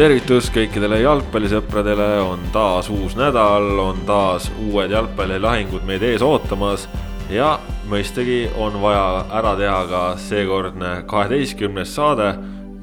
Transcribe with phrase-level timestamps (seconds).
[0.00, 6.86] tervitus kõikidele jalgpallisõpradele, on taas uus nädal, on taas uued jalgpallilahingud meid ees ootamas
[7.28, 7.50] ja
[7.90, 12.32] mõistagi on vaja ära teha ka seekordne kaheteistkümnes saade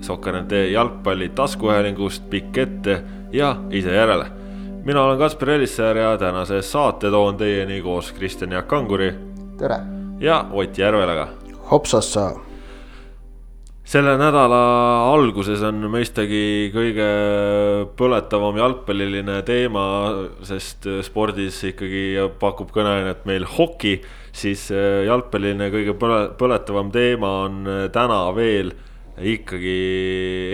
[0.05, 3.01] Sokkernet jalgpalli taskuhäälingust pikk ette
[3.33, 4.27] ja ise järele.
[4.85, 9.13] mina olen Kaspar Elissäär ja tänase saate toon teieni koos Kristjan Jaak Kanguri.
[9.57, 9.79] tere!
[10.19, 11.27] ja Ott Järvelaga.
[11.71, 12.46] hopsassa
[13.87, 14.57] selle nädala
[15.13, 17.05] alguses on mõistagi kõige
[17.95, 19.83] põletavam jalgpalliline teema,
[20.43, 23.95] sest spordis ikkagi pakub kõneainet meil hoki,
[24.35, 28.73] siis äh, jalgpalliline kõige põle, põletavam teema on äh, täna veel
[29.23, 29.77] ikkagi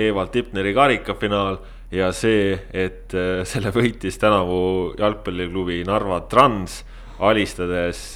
[0.06, 1.58] Evald Tipneri karikafinaal
[1.94, 6.84] ja see, et äh, selle võitis tänavu jalgpalliklubi Narva Trans,
[7.17, 8.11] alistades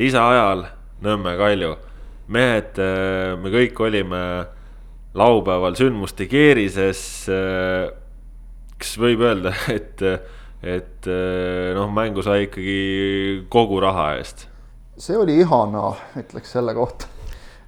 [0.00, 0.70] lisaajal
[1.02, 1.76] Nõmme Kalju
[2.32, 4.22] mehed, äh, me kõik olime
[5.18, 7.02] laupäeval sündmuste keerises.
[7.30, 7.90] Äh,
[8.80, 10.02] kas võib öelda, et,
[10.62, 14.48] et äh, noh, mängu sai ikkagi kogu raha eest?
[15.02, 15.88] see oli ihana,
[16.20, 17.08] ütleks selle kohta.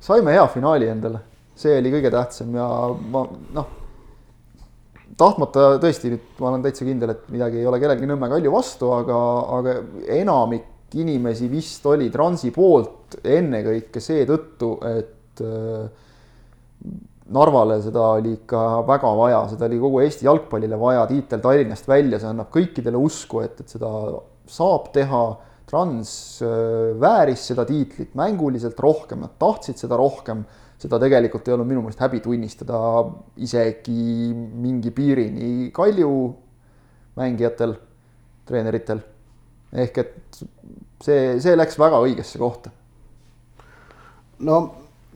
[0.05, 1.23] saime hea finaali endale,
[1.59, 2.67] see oli kõige tähtsam ja
[3.11, 3.23] ma
[3.57, 3.71] noh,
[5.19, 8.93] tahtmata tõesti nüüd ma olen täitsa kindel, et midagi ei ole kellelgi Nõmme Kalju vastu,
[8.95, 9.19] aga,
[9.57, 9.75] aga
[10.19, 10.69] enamik
[11.01, 15.87] inimesi vist oli Transi poolt ennekõike seetõttu, et äh,
[17.35, 22.19] Narvale seda oli ikka väga vaja, seda oli kogu Eesti jalgpallile vaja, tiitel Tallinnast välja,
[22.21, 23.91] see annab kõikidele usku, et, et seda
[24.51, 25.25] saab teha.
[25.65, 26.11] Trans
[26.45, 30.43] äh, vääris seda tiitlit mänguliselt rohkem, nad tahtsid seda rohkem,
[30.79, 32.79] seda tegelikult ei olnud minu meelest häbi tunnistada
[33.41, 36.13] isegi mingi piirini Kalju
[37.17, 37.73] mängijatel,
[38.45, 39.01] treeneritel
[39.75, 40.43] ehk et
[41.03, 42.71] see, see läks väga õigesse kohta.
[44.39, 44.65] no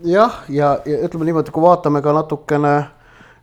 [0.04, 2.76] jah, ja, ja ütleme niimoodi, kui vaatame ka natukene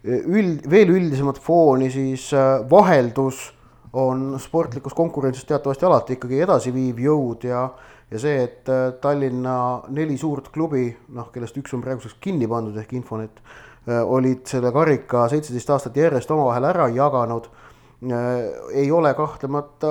[0.06, 3.50] üld, veel üldisemat fooni, siis äh, vaheldus
[3.96, 7.68] on sportlikus konkurentsis teatavasti alati ikkagi edasiviiv jõud ja
[8.14, 9.58] ja see, et äh, Tallinna
[9.90, 13.42] neli suurt klubi, noh, kellest üks on praeguseks kinni pandud ehk Infonet,
[13.90, 17.50] äh, olid selle karika seitseteist aastat järjest omavahel ära jaganud,
[18.76, 19.90] ei ole kahtlemata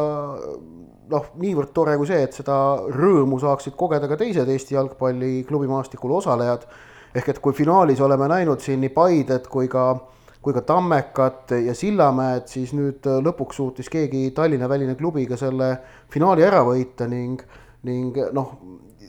[1.11, 2.57] noh, niivõrd tore kui see, et seda
[2.93, 6.67] rõõmu saaksid kogeda ka teised Eesti jalgpalli klubimaastikul osalejad.
[7.15, 9.95] ehk et kui finaalis oleme näinud siin nii Paidet kui ka,
[10.43, 15.77] kui ka Tammekat ja Sillamäed, siis nüüd lõpuks suutis keegi Tallinna väline klubi ka selle
[16.11, 17.43] finaali ära võita ning,
[17.87, 18.57] ning noh,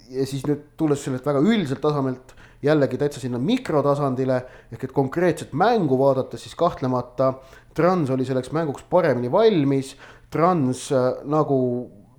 [0.09, 2.35] ja siis nüüd tulles sellelt väga üldiselt tasemelt
[2.65, 4.37] jällegi täitsa sinna mikrotasandile
[4.71, 7.33] ehk et konkreetset mängu vaadates, siis kahtlemata
[7.75, 9.95] Trans oli selleks mänguks paremini valmis
[10.33, 11.59] Trans äh, nagu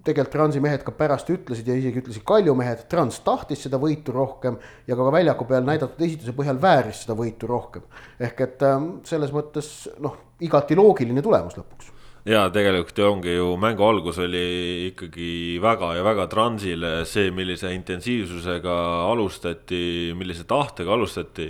[0.06, 4.14] tegelikult Transi mehed ka pärast ütlesid ja isegi ütlesid Kalju mehed, Trans tahtis seda võitu
[4.14, 7.82] rohkem ja ka väljaku peal näidatud esituse põhjal vääris seda võitu rohkem.
[8.20, 11.92] ehk et ähm, selles mõttes noh, igati loogiline tulemus lõpuks
[12.26, 14.46] ja tegelikult ju ongi ju mängu algus oli
[14.90, 18.74] ikkagi väga ja väga Transile see, millise intensiivsusega
[19.12, 21.46] alustati, millise tahtega alustati.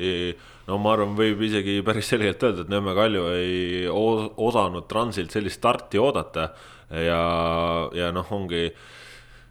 [0.67, 5.61] No ma arvan, võib isegi päris selgelt öelda, et Nõmme Kalju ei osanud Transilt sellist
[5.61, 6.51] starti oodata
[6.91, 7.21] ja,
[7.95, 8.69] ja noh, ongi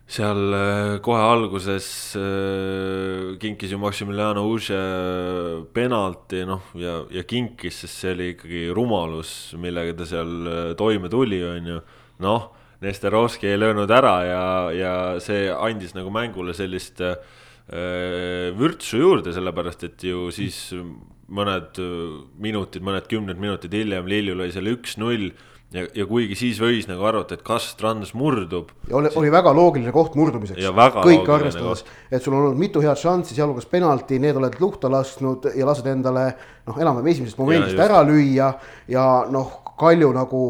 [0.05, 1.87] seal äh, kohe alguses
[2.19, 4.81] äh, kinkis ju Maximiliano Uše
[5.73, 11.09] penalti, noh, ja, ja kinkis, sest see oli ikkagi rumalus, millega ta seal äh, toime
[11.09, 11.79] tuli, on ju.
[12.25, 12.51] noh,
[12.85, 14.43] Nesterovski ei löönud ära ja,
[14.75, 14.93] ja
[15.23, 17.15] see andis nagu mängule sellist äh,
[17.65, 20.69] vürtsu juurde, sellepärast et ju siis
[21.25, 21.79] mõned
[22.37, 25.31] minutid, mõned kümned minutid hiljem Lilju lõi selle üks-null
[25.73, 28.71] ja, ja kuigi siis võis nagu arvata, et kas Trans murdub.
[28.91, 30.61] oli oli väga loogiline koht murdumiseks.
[30.95, 35.49] kõike arvestades, et sul on olnud mitu head šanssi, sealhulgas penalti, need oled luhta lasknud
[35.55, 36.27] ja lased endale
[36.67, 38.51] noh, enam-vähem esimesest momendist ja, ära lüüa
[38.91, 40.41] ja noh, Kalju nagu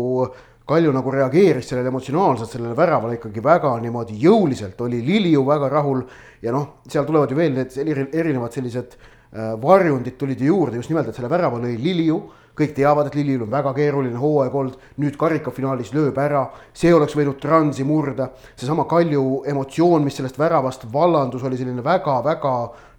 [0.65, 5.99] Kalju nagu reageeris sellele emotsionaalselt, sellele väravale ikkagi väga niimoodi jõuliselt, oli Liliu väga rahul
[6.41, 7.75] ja noh, seal tulevad ju veel need
[8.17, 12.23] erinevad sellised äh, varjundid tulid ju juurde just nimelt, et selle värava lõi Liliu.
[12.55, 17.11] Kõik teavad, et Lillil on väga keeruline hooaeg olnud, nüüd karikafinaalis lööb ära, see oleks
[17.19, 18.29] võinud Transi murda.
[18.55, 22.53] seesama Kalju emotsioon, mis sellest väravast vallandus, oli selline väga-väga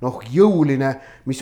[0.04, 0.92] noh, jõuline,
[1.24, 1.40] mis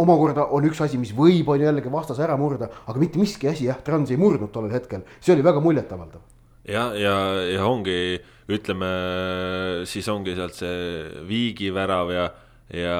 [0.00, 3.68] omakorda on üks asi, mis võib, on jällegi vastase ära murda, aga mitte miski asi
[3.68, 6.22] jah, Trans ei murdnud tollel hetkel, see oli väga muljetavaldav.
[6.68, 7.16] ja, ja,
[7.50, 8.90] ja ongi, ütleme
[9.88, 12.30] siis ongi sealt see Viigi värav ja
[12.72, 12.98] ja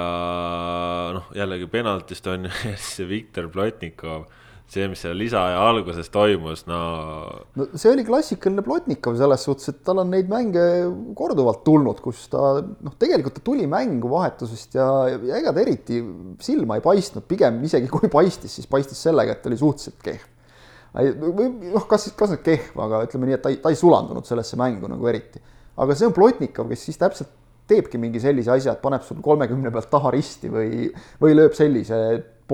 [1.16, 4.26] noh, jällegi penaltist on ju see Viktor Plotnikov
[4.70, 6.81] see, mis seal lisaaja alguses toimus, no.
[7.58, 10.64] no see oli klassikaline Plotnikov selles suhtes, et tal on neid mänge
[11.19, 16.00] korduvalt tulnud, kus ta noh, tegelikult ta tuli mängu vahetusest ja, ja ega ta eriti
[16.44, 20.26] silma ei paistnud, pigem isegi kui paistis, siis paistis sellega, et ta oli suhteliselt kehv.
[21.75, 24.58] noh, kas, kas nüüd kehv, aga ütleme nii, et ta ei, ta ei sulandunud sellesse
[24.60, 25.43] mängu nagu eriti.
[25.76, 29.70] aga see on Plotnikov, kes siis täpselt teebki mingi sellise asja, et paneb sul kolmekümne
[29.72, 30.88] pealt taha risti või,
[31.20, 32.00] või lööb sellise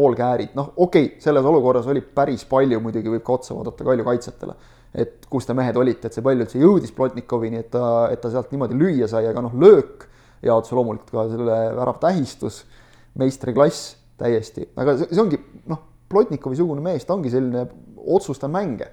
[0.00, 4.06] poolkäärid, noh, okei okay,, selles olukorras oli päris palju, muidugi võib ka otsa vaadata Kalju
[4.06, 4.54] kaitsjatele.
[4.90, 8.30] et kus te mehed olite, et see pall üldse jõudis Plotnikovini, et ta, et ta
[8.32, 10.08] sealt niimoodi lüüa sai, aga noh, löök
[10.42, 12.64] ja otse loomulikult ka selle värava tähistus,
[13.20, 15.38] meistriklass täiesti, aga see, see ongi
[15.70, 17.68] noh, Plotnikovi sugune mees, ta ongi selline
[18.16, 18.90] otsustav mänge,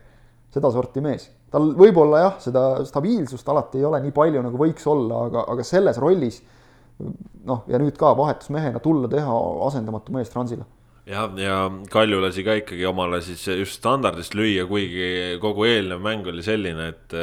[0.54, 1.32] sedasorti mees.
[1.52, 5.66] tal võib-olla jah, seda stabiilsust alati ei ole nii palju, nagu võiks olla, aga, aga
[5.66, 6.42] selles rollis
[7.00, 10.66] noh, ja nüüd ka vahetusmehena tulla teha asendamatu mees Transile
[11.08, 11.58] jah, ja
[11.92, 16.92] Kalju lasi ka ikkagi omale siis just standardist lüüa, kuigi kogu eelnev mäng oli selline,
[16.94, 17.18] et,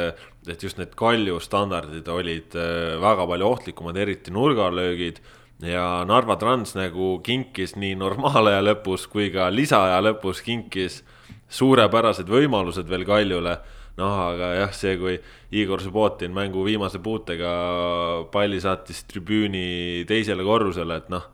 [0.48, 5.20] et just need Kalju standardid olid äh, väga palju ohtlikumad, eriti nurgalöögid.
[5.64, 11.04] ja Narva Trans nagu kinkis nii normaalaja lõpus kui ka lisaaja lõpus kinkis
[11.48, 13.54] suurepärased võimalused veel Kaljule
[13.96, 15.14] noh, aga jah, see, kui
[15.54, 17.52] Igor Subbotin mängu viimase puutega
[18.32, 21.30] palli saatis tribüüni teisele korrusele, et noh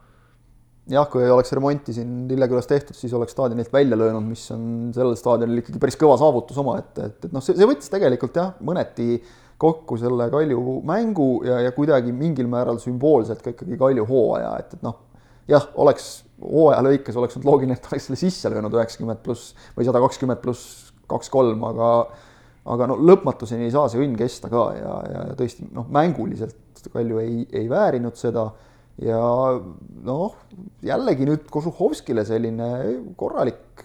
[0.90, 4.64] jah, kui ei oleks remonti siin Lillekülas tehtud, siis oleks staadionilt välja löönud, mis on
[4.96, 8.54] sellel staadionil ikkagi päris kõva saavutus omaette, et, et noh, see, see võttis tegelikult jah,
[8.66, 9.20] mõneti
[9.60, 14.78] kokku selle Kalju mängu ja, ja kuidagi mingil määral sümboolselt ka ikkagi Kalju hooaja, et,
[14.78, 14.96] et noh,
[15.50, 16.08] jah, oleks
[16.40, 20.40] hooaja lõikes oleks olnud loogiline, et oleks selle sisse löönud üheksakümmend pluss või sada kakskümmend
[20.42, 21.92] pluss kaks-kolm, aga
[22.70, 26.56] aga no lõpmatuseni ei saa see õnn kesta ka ja, ja, ja tõesti noh, mänguliselt
[26.92, 28.46] Kalju ei, ei väärinud seda
[29.00, 29.20] ja
[30.05, 30.37] noh,
[30.85, 32.70] jällegi nüüd Kožuhovskile selline
[33.19, 33.85] korralik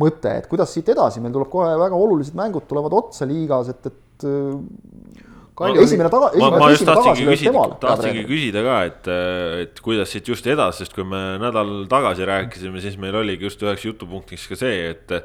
[0.00, 3.88] mõte, et kuidas siit edasi, meil tuleb kohe väga olulised mängud tulevad otsa liigas, et,
[3.90, 4.28] et
[5.56, 9.06] Kalju esimene taga, ma, ma just tahtsingi küsida, tahtsingi küsida ka, et,
[9.62, 13.64] et kuidas siit just edasi, sest kui me nädal tagasi rääkisime, siis meil oligi just
[13.64, 15.16] üheks jutupunktiks ka see, et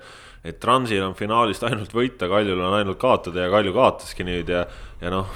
[0.42, 4.64] et Transil on finaalist ainult võita, Kaljul on ainult kaotada ja Kalju kaotaski nüüd ja,
[5.04, 5.36] ja noh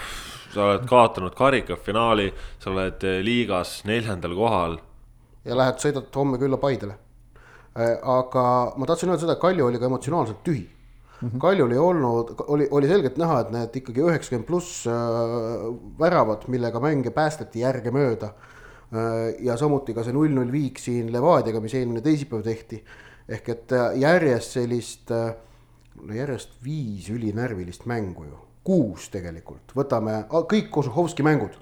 [0.56, 2.30] sa oled kaotanud karikafinaali,
[2.60, 4.78] sa oled eh, liigas neljandal kohal.
[5.46, 6.96] ja lähed, sõidad homme külla Paidele.
[7.76, 8.46] Äh, aga
[8.80, 11.28] ma tahtsin öelda seda, et Kalju oli ka emotsionaalselt tühi mm.
[11.30, 11.40] -hmm.
[11.40, 14.94] Kaljul ei olnud, oli, oli selgelt näha, et need ikkagi üheksakümmend pluss äh,
[16.00, 19.36] väravad, millega mänge päästeti järgemööda äh,.
[19.40, 22.84] ja samuti ka see null-null viik siin Levadiaga, mis eelmine teisipäev tehti.
[23.28, 25.36] ehk et järjest sellist äh,,
[26.14, 31.54] järjest viis ülinärvilist mängu ju kuus tegelikult, võtame kõik Kožuhovski mängud.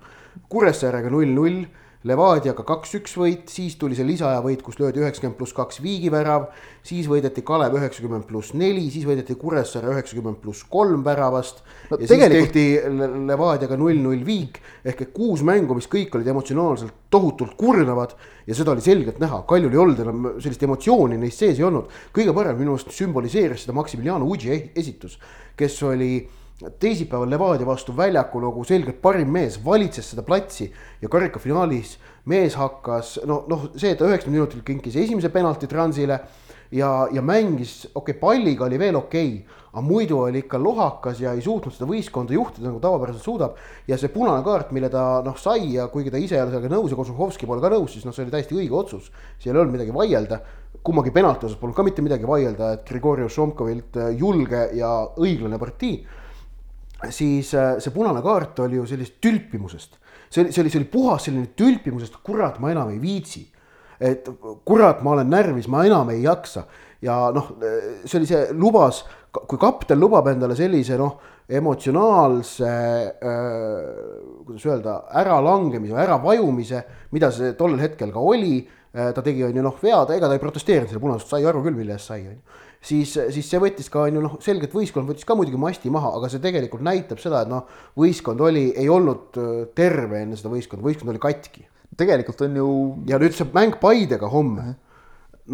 [0.49, 1.65] Kuressaarega null-null,
[2.03, 6.49] Levadiaga kaks-üks võit, siis tuli see lisaaja võit, kus löödi üheksakümmend pluss kaks viigivärav.
[6.83, 11.95] siis võideti Kalev üheksakümmend pluss neli, siis võideti Kuressaare üheksakümmend pluss kolm väravast no,.
[11.95, 12.59] ja tegelikult...
[12.59, 18.19] siis tehti Levadiaga null-null viik ehk et kuus mängu, mis kõik olid emotsionaalselt tohutult kurnavad.
[18.47, 21.87] ja seda oli selgelt näha, Kaljul ei olnud enam sellist emotsiooni neist sees ei olnud.
[22.11, 25.15] kõige parem minu arust sümboliseeris seda Maximiliano Udži esitus,
[25.55, 26.17] kes oli
[26.79, 30.69] teisipäeval Levadia vastu väljakul nagu selgelt parim mees, valitses seda platsi
[31.01, 31.97] ja karikafinaalis
[32.29, 36.19] mees hakkas noh, noh see, et ta üheksakümne minutil kinkis esimese penalti Transile
[36.71, 41.19] ja, ja mängis, okei okay,, palliga oli veel okei okay,, aga muidu oli ikka lohakas
[41.23, 43.57] ja ei suutnud seda võistkonda juhtida nagu tavapäraselt suudab.
[43.87, 46.75] ja see punane kaart, mille ta noh sai ja kuigi ta ise ei ole sellega
[46.75, 49.09] nõus ja Kožuhovski pole ka nõus, siis noh, see oli täiesti õige otsus.
[49.41, 50.39] seal ei olnud midagi vaielda,
[50.85, 55.97] kummagi penalti osas polnud ka mitte midagi vaielda, et Grigori Šomkovilt julge ja õiglane partii
[57.09, 59.97] siis äh, see punane kaart oli ju sellisest tülpimusest.
[60.29, 63.47] see oli, see oli, see oli puhas selline tülpimusest, kurat, ma enam ei viitsi.
[64.03, 64.27] et
[64.65, 66.65] kurat, ma olen närvis, ma enam ei jaksa.
[67.01, 67.53] ja noh,
[68.05, 71.19] see oli see lubas, kui kapten lubab endale sellise noh,
[71.49, 72.69] emotsionaalse
[73.19, 79.11] äh,, kuidas öelda, äralangemise, äravajumise, mida see tollel hetkel ka oli äh,.
[79.13, 81.75] ta tegi, on ju noh, vead, ega ta ei protesteerinud selle punasest, sai aru küll,
[81.75, 85.09] mille eest sai, on ju siis, siis see võttis ka on ju noh, selgelt võistkond
[85.09, 87.67] võttis ka muidugi masti maha, aga see tegelikult näitab seda, et noh,
[87.99, 91.67] võistkond oli, ei olnud äh, terve enne seda võistkonda, võistkond oli katki.
[91.97, 92.71] tegelikult on ju.
[93.07, 94.75] ja nüüd see mäng Paidega homme.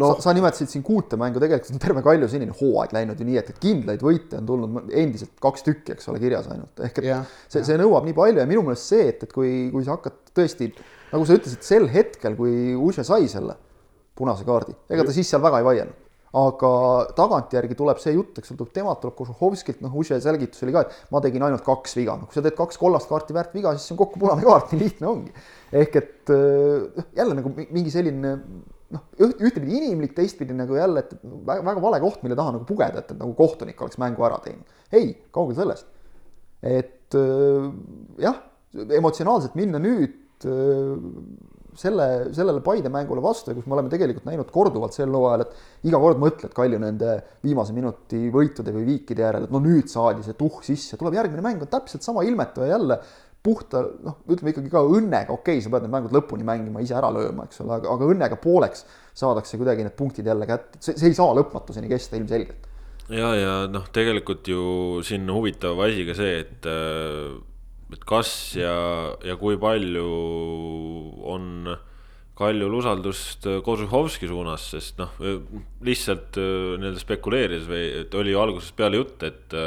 [0.00, 3.26] no sa, sa nimetasid siin kuute mängu, tegelikult on terve Kalju senine hooaeg läinud ju
[3.26, 7.02] nii, et, et kindlaid võite on tulnud endiselt kaks tükki, eks ole, kirjas ainult, ehk
[7.02, 9.82] et ja, see, see nõuab nii palju ja minu meelest see, et, et kui, kui
[9.86, 10.70] sa hakkad tõesti
[11.10, 13.58] nagu sa ütlesid, sel hetkel, kui Uše sai selle
[14.14, 16.72] punase kaardi, ega ta siis seal väga ei vaielnud aga
[17.18, 21.14] tagantjärgi tuleb see jutt, eks sõltub temalt, tuleb Kožuhovskilt, noh, Uše selgitus oli ka, et
[21.14, 23.88] ma tegin ainult kaks viga, noh, kui sa teed kaks kollast kaarti väärt viga, siis
[23.88, 25.34] see on kokku punane kaart, nii lihtne ongi.
[25.80, 28.36] ehk et noh, jälle nagu mingi selline
[28.94, 33.02] noh, ühtepidi inimlik, teistpidi nagu jälle, et väga, väga vale koht, mille taha nagu pugeda,
[33.02, 34.78] et, et nagu kohtunik oleks mängu ära teinud.
[34.94, 35.90] ei, kaugel sellest.
[36.62, 37.18] et
[38.22, 38.38] jah,
[39.00, 40.46] emotsionaalselt minna nüüd
[41.80, 42.06] selle,
[42.36, 46.00] sellele Paide mängule vastu ja kus me oleme tegelikult näinud korduvalt sel hooajal, et iga
[46.02, 50.36] kord mõtled Kalju nende viimase minuti võitude või viikide järel, et no nüüd saadi see
[50.38, 53.00] tuhh sisse, tuleb järgmine mäng on täpselt sama ilmetu ja jälle
[53.42, 56.96] puhta noh, ütleme ikkagi ka õnnega, okei okay,, sa pead need mängud lõpuni mängima, ise
[56.98, 58.84] ära lööma, eks ole, aga, aga õnnega pooleks
[59.16, 62.68] saadakse kuidagi need punktid jälle kätte, see, see ei saa lõpmatuseni kesta ilmselgelt.
[63.08, 64.64] ja, ja noh, tegelikult ju
[65.06, 66.68] siin huvitav asi ka see, et
[67.94, 68.74] et kas ja,
[69.26, 70.08] ja kui palju
[71.30, 71.46] on
[72.40, 75.16] Kaljul usaldust Kožuhovski suunas, sest noh,
[75.84, 79.58] lihtsalt äh, nii-öelda spekuleerides või et oli ju algusest peale jutt, et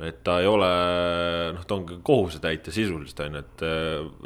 [0.00, 0.68] et ta ei ole,
[1.52, 3.64] noh, ta on kohusetäitja sisuliselt on ju, et,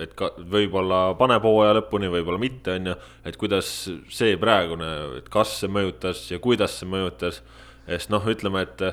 [0.06, 2.94] et ka võib-olla paneb hooaja lõpuni, võib-olla mitte, on ju.
[3.26, 3.70] et kuidas
[4.14, 7.42] see praegune, et kas see mõjutas ja kuidas see mõjutas,
[7.88, 8.86] sest noh, ütleme, et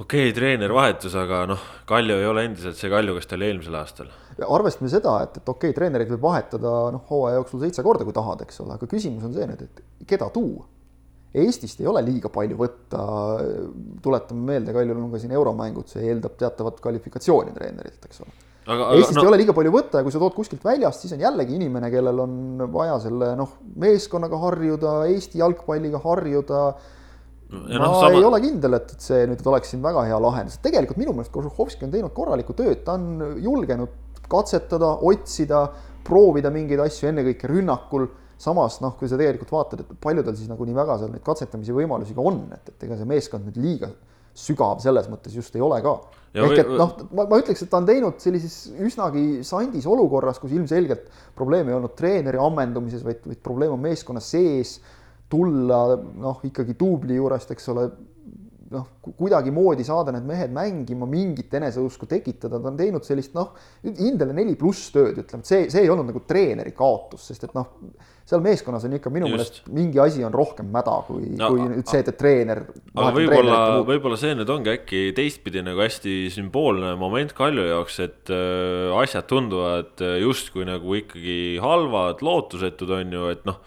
[0.00, 3.48] okei okay,, treener vahetus, aga noh, Kalju ei ole endiselt see Kalju, kes ta oli
[3.50, 4.10] eelmisel aastal.
[4.40, 8.16] arvestame seda, et, et okei okay,, treenereid võib vahetada noh, hooaja jooksul seitse korda, kui
[8.16, 10.68] tahad, eks ole, aga küsimus on see nüüd, et keda tuua.
[11.40, 13.00] Eestist ei ole liiga palju võtta,
[14.02, 18.32] tuletame meelde, Kaljul on ka siin euromängud, see eeldab teatavat kvalifikatsiooni treenerilt, eks ole.
[18.70, 19.22] Eestist no...
[19.22, 21.90] ei ole liiga palju võtta ja kui sa tood kuskilt väljast, siis on jällegi inimene,
[21.92, 26.64] kellel on vaja selle noh, meeskonnaga harjuda, Eesti jalgpalliga harjuda
[27.50, 28.12] ma no, sama...
[28.14, 31.34] ei ole kindel, et, et see nüüd oleks siin väga hea lahendus, tegelikult minu meelest
[31.34, 33.96] Kožuhovski on teinud korralikku tööd, ta on julgenud
[34.30, 35.64] katsetada, otsida,
[36.06, 38.08] proovida mingeid asju ennekõike rünnakul.
[38.40, 41.24] samas noh, kui sa tegelikult vaatad, et palju tal siis nagu nii väga seal neid
[41.26, 43.90] katsetamise võimalusi ka on, et, et ega see meeskond nüüd liiga
[44.40, 45.96] sügav selles mõttes just ei ole ka.
[46.32, 50.54] ehk et noh, ma, ma ütleks, et ta on teinud sellises üsnagi sandis olukorras, kus
[50.54, 54.78] ilmselgelt probleem ei olnud treeneri ammendumises, vaid, vaid probleem on meeskonna sees
[55.30, 57.86] tulla noh, ikkagi duubli juurest, eks ole,
[58.70, 63.52] noh, kuidagimoodi saada need mehed mängima, mingit eneseusku tekitada, ta on teinud sellist noh,
[63.84, 67.54] hindele neli pluss tööd, ütleme, et see, see ei olnud nagu treeneri kaotus, sest et
[67.56, 67.72] noh,
[68.30, 71.90] seal meeskonnas on ikka minu meelest mingi asi on rohkem mäda, kui no,, kui nüüd
[71.90, 72.62] see, et treener.
[72.94, 78.30] aga võib-olla, võib-olla see nüüd ongi äkki teistpidi nagu hästi sümboolne moment Kalju jaoks, et
[78.34, 83.58] äh, asjad tunduvad äh, justkui nagu ikkagi halvad, lootusetud on ju, et noh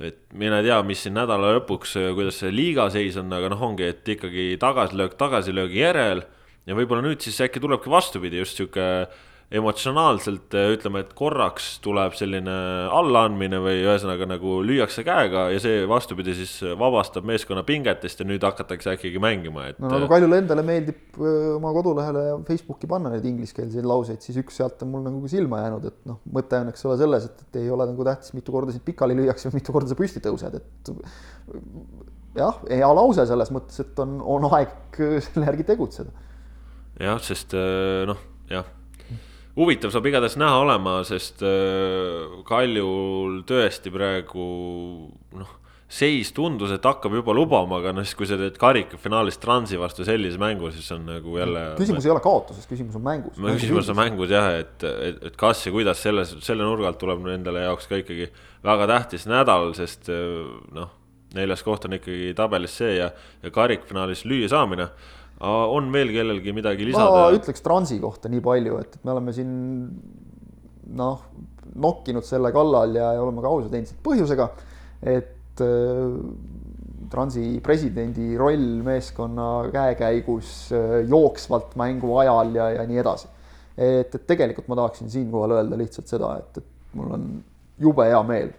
[0.00, 3.88] et mine tea, mis siin nädala lõpuks, kuidas see liiga seis on, aga noh, ongi,
[3.90, 6.22] et ikkagi tagasilöök tagasilöögi järel.
[6.68, 9.08] ja võib-olla nüüd siis äkki tulebki vastupidi, just sihuke
[9.48, 12.52] emotsionaalselt äh, ütleme, et korraks tuleb selline
[12.92, 18.44] allaandmine või ühesõnaga nagu lüüakse käega ja see vastupidi siis vabastab meeskonna pingetest ja nüüd
[18.44, 19.80] hakatakse äkki mängima, et.
[19.80, 24.36] no nagu Kaljule endale meeldib äh, oma kodulehele ja Facebooki panna neid ingliskeelseid lauseid, siis
[24.44, 27.44] üks sealt on mul nagu silma jäänud, et noh, mõte on, eks ole, selles, et,
[27.48, 30.24] et ei ole nagu tähtis, mitu korda sind pikali lüüakse või mitu korda sa püsti
[30.28, 30.94] tõused, et
[32.36, 35.00] jah, hea lause selles mõttes, et on, on aeg
[35.30, 36.12] selle järgi tegutseda.
[37.00, 38.20] jah, sest äh, noh,
[38.52, 38.74] jah
[39.58, 44.44] huvitav saab igatahes näha olema, sest äh, Kaljul tõesti praegu
[45.38, 45.56] noh,
[45.88, 50.04] seis tundus, et hakkab juba lubama, aga noh, siis kui sa teed karikafinaalis Transi vastu
[50.06, 51.64] sellise mängu, siis on nagu jälle.
[51.80, 53.40] küsimus ei ole kaotuses, küsimus on mängus.
[53.40, 57.24] küsimus on mängus jah, et, et, et kas ja kuidas selles, selle nurga alt tuleb
[57.32, 58.28] endale jaoks ka ikkagi
[58.68, 60.44] väga tähtis nädal, sest äh,
[60.76, 60.92] noh,
[61.36, 63.10] neljas koht on ikkagi tabelis see ja,
[63.42, 64.90] ja karikfinaalis lüüa saamine
[65.46, 67.10] on veel kellelgi midagi lisada?
[67.14, 69.52] ma ütleks Transi kohta nii palju, et, et me oleme siin
[70.98, 71.24] noh,
[71.78, 74.48] nokkinud selle kallal ja, ja oleme ka ausad endiselt põhjusega,
[75.14, 76.16] et äh,
[77.08, 83.30] Transi presidendi roll meeskonna käekäigus äh, jooksvalt mängu ajal ja, ja nii edasi.
[83.76, 87.30] et, et tegelikult ma tahaksin siinkohal öelda lihtsalt seda, et, et mul on
[87.78, 88.50] jube hea meel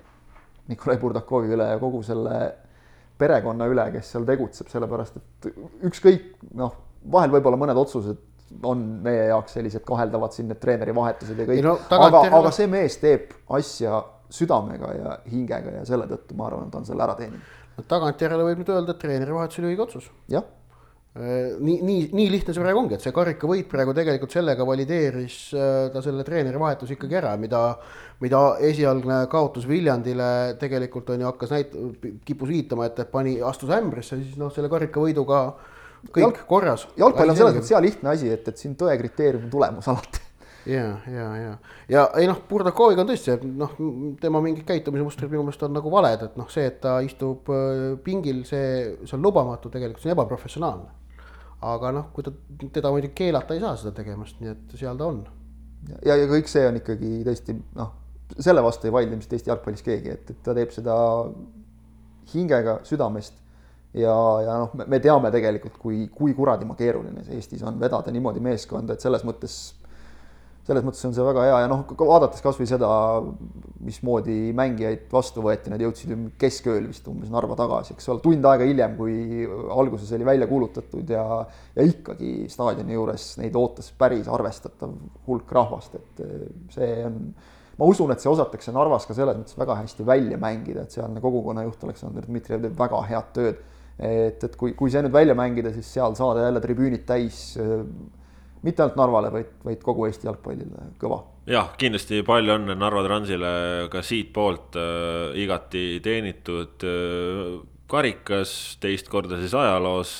[0.69, 2.39] Nikolai Burdakovi üle ja kogu selle
[3.19, 5.49] perekonna üle, kes seal tegutseb, sellepärast et
[5.89, 6.75] ükskõik noh,
[7.11, 8.25] vahel võib-olla mõned otsused
[8.65, 12.69] on meie jaoks sellised kaheldavad siin need treeneri vahetused ja kõik no,, aga, aga see
[12.71, 14.01] mees teeb asja
[14.33, 17.57] südamega ja hingega ja selle tõttu ma arvan, et ta on selle ära teeninud.
[17.89, 20.09] tagantjärele võib nüüd öelda, et treeneri vahetus oli õige otsus.
[20.33, 20.47] jah
[21.17, 25.87] nii, nii, nii lihtne see praegu ongi, et see karikavõit praegu tegelikult sellega valideeris äh,
[25.93, 27.63] ta selle treeneri vahetuse ikkagi ära, mida,
[28.21, 30.29] mida esialgne kaotus Viljandile
[30.61, 31.75] tegelikult on ju hakkas näit-,
[32.27, 35.41] kippus viitama, et, et pani, astus ämbrisse, siis noh, selle karikavõiduga
[36.13, 36.85] kõik Jalg, korras.
[36.99, 40.23] jalgpall on selles mõttes hea lihtne asi, et, et siin tõe kriteerium on tulemus alati.
[40.69, 41.51] Ja, ja, ja,
[41.89, 43.73] ja ei noh, Burdakoviga on tõesti, noh,
[44.21, 47.97] tema mingid käitumismustrid minu meelest on nagu valed, et noh, see, et ta istub äh,
[48.05, 50.98] pingil, see, see on lubamatu, tegelikult see on ebaprofessionaalne
[51.61, 52.33] aga noh, kui ta,
[52.71, 55.23] teda muidugi keelata ei saa seda tegemast, nii et seal ta on.
[56.05, 57.91] ja, ja kõik see on ikkagi tõesti noh,
[58.37, 60.95] selle vastu ei vaidle ilmselt Eesti jalgpallis keegi, et, et ta teeb seda
[62.33, 63.41] hingega, südamest.
[63.93, 68.43] ja, ja noh, me teame tegelikult, kui, kui kuradimaa keeruline see Eestis on vedada niimoodi
[68.43, 69.59] meeskonda, et selles mõttes
[70.67, 72.89] selles mõttes on see väga hea ja noh, vaadates kasvõi seda,
[73.85, 76.11] mismoodi mängijaid vastu võeti, nad jõudsid
[76.41, 81.15] keskööl vist umbes Narva tagasi, eks ole, tund aega hiljem, kui alguses oli välja kuulutatud
[81.15, 81.23] ja
[81.75, 84.93] ja ikkagi staadioni juures neid ootas päris arvestatav
[85.27, 86.21] hulk rahvast, et
[86.75, 87.23] see on
[87.79, 91.21] ma usun, et see osatakse Narvas ka selles mõttes väga hästi välja mängida, et sealne
[91.23, 93.61] kogukonnajuht Aleksandr Dmitrijev teeb väga head tööd.
[93.99, 97.81] et, et kui, kui see nüüd välja mängida, siis seal saada jälle tribüünid täis äh,
[98.65, 101.21] mitte ainult Narvale, vaid, vaid kogu Eesti jalgpallile kõva.
[101.49, 103.51] jah, kindlasti palju õnne Narva Transile
[103.93, 110.19] ka siitpoolt äh, igati teenitud äh, karikas, teist korda siis ajaloos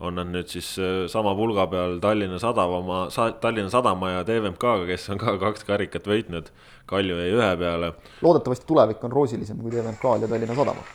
[0.00, 3.06] on nad nüüd siis äh, sama pulga peal Tallinna Sadama,
[3.40, 6.52] Tallinna Sadama ja TVMK-ga, kes on ka kaks karikat võitnud.
[6.88, 7.92] Kalju jäi ühe peale.
[8.22, 10.94] loodetavasti tulevik on roosilisem kui TVMK-l ja Tallinna Sadamal.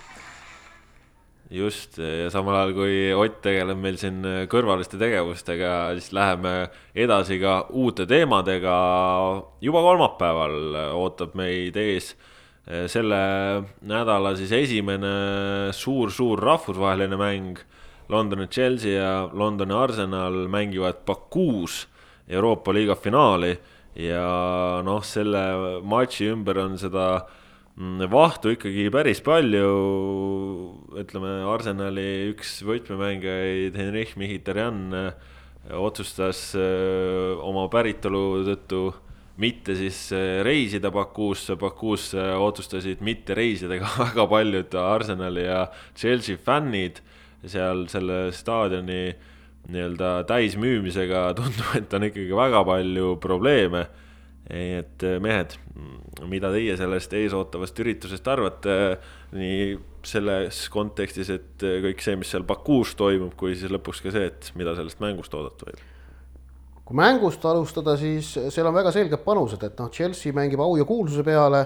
[1.54, 6.54] Just ja samal ajal, kui Ott tegeleb meil siin kõrvaliste tegevustega, siis läheme
[6.96, 8.76] edasi ka uute teemadega.
[9.62, 10.58] juba kolmapäeval
[10.98, 12.14] ootab meid ees
[12.68, 13.22] äh, selle
[13.82, 15.14] nädala siis esimene
[15.72, 17.62] suur-suur rahvusvaheline mäng
[18.10, 21.88] Londoni Chelsea ja Londoni Arsenal mängivad Bakuus
[22.28, 23.54] Euroopa liiga finaali
[23.96, 25.44] ja noh, selle
[25.86, 27.43] matši ümber on seda mm,
[27.78, 29.70] vahtu ikkagi päris palju.
[31.00, 35.14] ütleme, Arsenali üks võtmemängijaid, Henrich Mkhitaryan
[35.72, 38.92] otsustas äh, oma päritolu tõttu
[39.40, 46.38] mitte siis äh, reisida Bakuusse, Bakuusse otsustasid mitte reisida ka väga paljud Arsenali ja Chelsea
[46.38, 47.02] fännid
[47.46, 49.16] seal selle staadioni
[49.72, 53.88] nii-öelda täismüümisega tundub, et on ikkagi väga palju probleeme.
[54.52, 55.56] Et eh, mehed,
[56.28, 58.76] mida teie sellest eesootavast üritusest arvate,
[59.36, 64.28] nii selles kontekstis, et kõik see, mis seal Bakuus toimub, kui siis lõpuks ka see,
[64.34, 65.90] et mida sellest mängust oodata võib?
[66.84, 70.84] kui mängust alustada, siis seal on väga selged panused, et noh, Chelsea mängib au ja
[70.84, 71.62] kuulsuse peale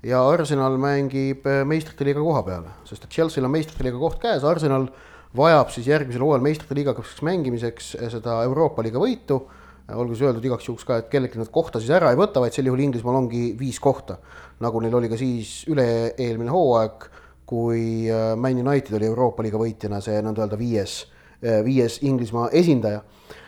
[0.00, 4.46] ja Arsenal mängib meistrite liiga koha peale, sest et Chelsea'l on meistrite liiga koht käes,
[4.48, 4.88] Arsenal
[5.36, 9.42] vajab siis järgmisel hooajal meistrite liigaks mängimiseks seda Euroopa liiga võitu.
[9.90, 12.54] Olgu siis öeldud igaks juhuks ka, et kellelgi nad kohta siis ära ei võta, vaid
[12.54, 14.18] sel juhul Inglismaal ongi viis kohta.
[14.62, 17.08] nagu neil oli ka siis üle-eelmine hooaeg,
[17.46, 21.00] kui äh, Man United oli Euroopa liiga võitjana see nõnda öelda viies,
[21.42, 23.02] äh, viies Inglismaa esindaja.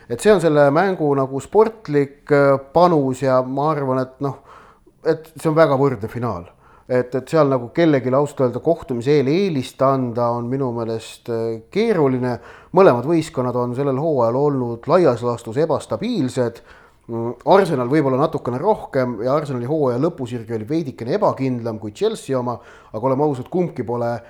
[0.09, 4.42] et see on selle mängu nagu sportlik äh, panus ja ma arvan, et noh,
[5.05, 6.51] et see on väga võrdne finaal
[6.88, 11.44] et, et seal nagu kellelegi ausalt öelda kohtumise eel eelist anda on minu meelest äh,
[11.73, 12.38] keeruline.
[12.77, 16.62] mõlemad võistkonnad on sellel hooajal olnud laias laastus ebastabiilsed.
[17.09, 22.57] Mm, Arsenal võib-olla natukene rohkem ja Arsenali hooaja lõpusirge oli veidikene ebakindlam kui Chelsea oma,
[22.92, 24.25] aga oleme ausad, kumbki pole äh,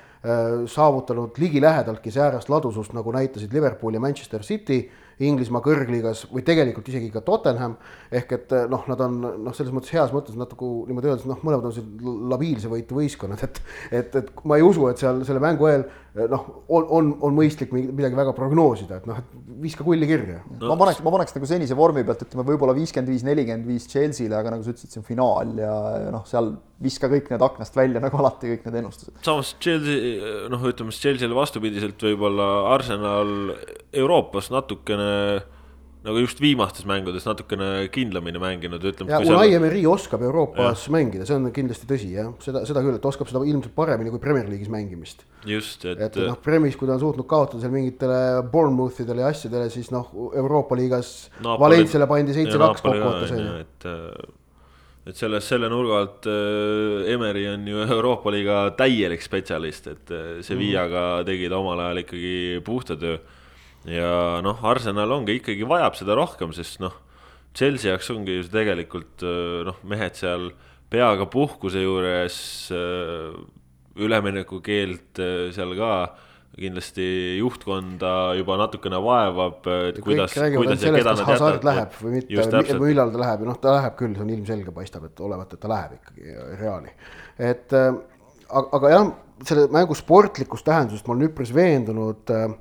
[0.70, 4.84] saavutanud ligilähedaltki säärast ladusust, nagu näitasid Liverpool ja Manchester City
[5.22, 7.76] Inglismaa kõrgliigas või tegelikult isegi ka Tottenham.
[8.10, 11.38] ehk et eh, noh, nad on noh, selles mõttes heas mõttes natuke niimoodi öeldes noh,
[11.42, 13.60] mõlemad on sellised labiilse võitu võistkonnad, et.
[13.90, 17.36] et, et ma ei usu, et seal selle mängu eel eh, noh, on, on, on
[17.36, 20.68] mõistlik midagi väga prognoosida, et noh, et viska kulli kirja no..
[20.72, 24.38] ma paneks, ma paneks nagu senise vormi pealt ütleme võib-olla viiskümmend viis, nelikümmend viis Chelsea'le,
[24.38, 25.74] aga nagu sa ütlesid, see on finaal ja
[26.14, 29.14] noh, seal viska kõik need aknast välja nagu alati kõik need ennustused.
[29.24, 33.54] samas Chelsea noh, ütleme siis Chelsea'le vastupidiselt võib-olla Arsenal
[33.94, 35.42] Euroopas natukene
[36.04, 39.12] nagu just viimastes mängudes natukene kindlamini mänginud, ütleme.
[39.12, 39.56] ja Unai seal...
[39.56, 40.92] Emery oskab Euroopas ja.
[40.92, 44.20] mängida, see on kindlasti tõsi jah, seda, seda küll, et oskab seda ilmselt paremini kui
[44.20, 45.24] Premier League'is mängimist.
[45.48, 46.02] just, et.
[46.04, 48.18] et noh, Premis, kui ta on suutnud kaotada seal mingitele
[48.52, 53.60] Bournemouthidele ja asjadele, siis noh, Euroopa liigas Valentsiale pandi seitse-kaks kokkuvõttes on ju.
[53.64, 53.92] et
[55.04, 60.28] et selles, selle nurga alt äh, Emery on ju Euroopa liiga täielik spetsialist, et äh,
[60.44, 63.16] Sevillaga tegid omal ajal ikkagi puhta töö
[63.88, 66.94] ja noh, Arsenal ongi ikkagi vajab seda rohkem, sest noh,
[67.54, 69.24] Chelsea jaoks ongi ju tegelikult
[69.68, 70.50] noh, mehed seal
[70.90, 72.36] peaga puhkuse juures,
[73.94, 75.20] üleminekukeeld
[75.54, 75.90] seal ka
[76.54, 77.04] kindlasti
[77.40, 81.66] juhtkonda juba natukene vaevab, et ja kuidas, kuidas ja keda nad jätavad.
[81.66, 85.08] läheb või mitte, millal ta läheb ja noh, ta läheb küll, see on ilmselge, paistab,
[85.08, 86.94] et olevat, et ta läheb ikkagi Reali.
[87.42, 89.10] et aga, aga jah,
[89.50, 92.54] selle mängu sportlikust tähendusest ma olen üpris veendunud Äh,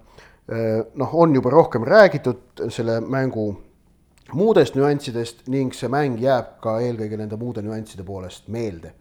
[0.47, 3.45] noh, on juba rohkem räägitud selle mängu
[4.31, 8.93] muudest nüanssidest ning see mäng jääb ka eelkõige nende muude nüansside poolest meelde.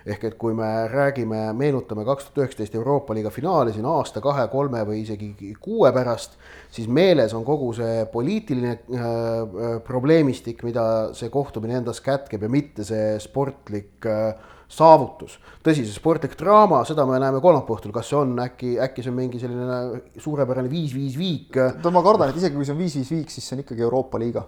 [0.00, 4.46] ehk et kui me räägime, meenutame kaks tuhat üheksateist Euroopa liiga finaali siin aasta, kahe,
[4.48, 6.38] kolme või isegi kuue pärast,
[6.72, 12.48] siis meeles on kogu see poliitiline äh, äh probleemistik, mida see kohtumine endas kätkeb ja
[12.48, 14.32] mitte see sportlik äh,
[14.70, 15.38] saavutus.
[15.64, 19.12] tõsi, see sportlik draama, seda me näeme kolmapäeva õhtul, kas see on äkki, äkki see
[19.12, 21.58] on mingi selline suurepärane viis-viis viik.
[21.90, 24.46] ma kardan, et isegi kui see on viis-viis viik, siis see on ikkagi Euroopa liiga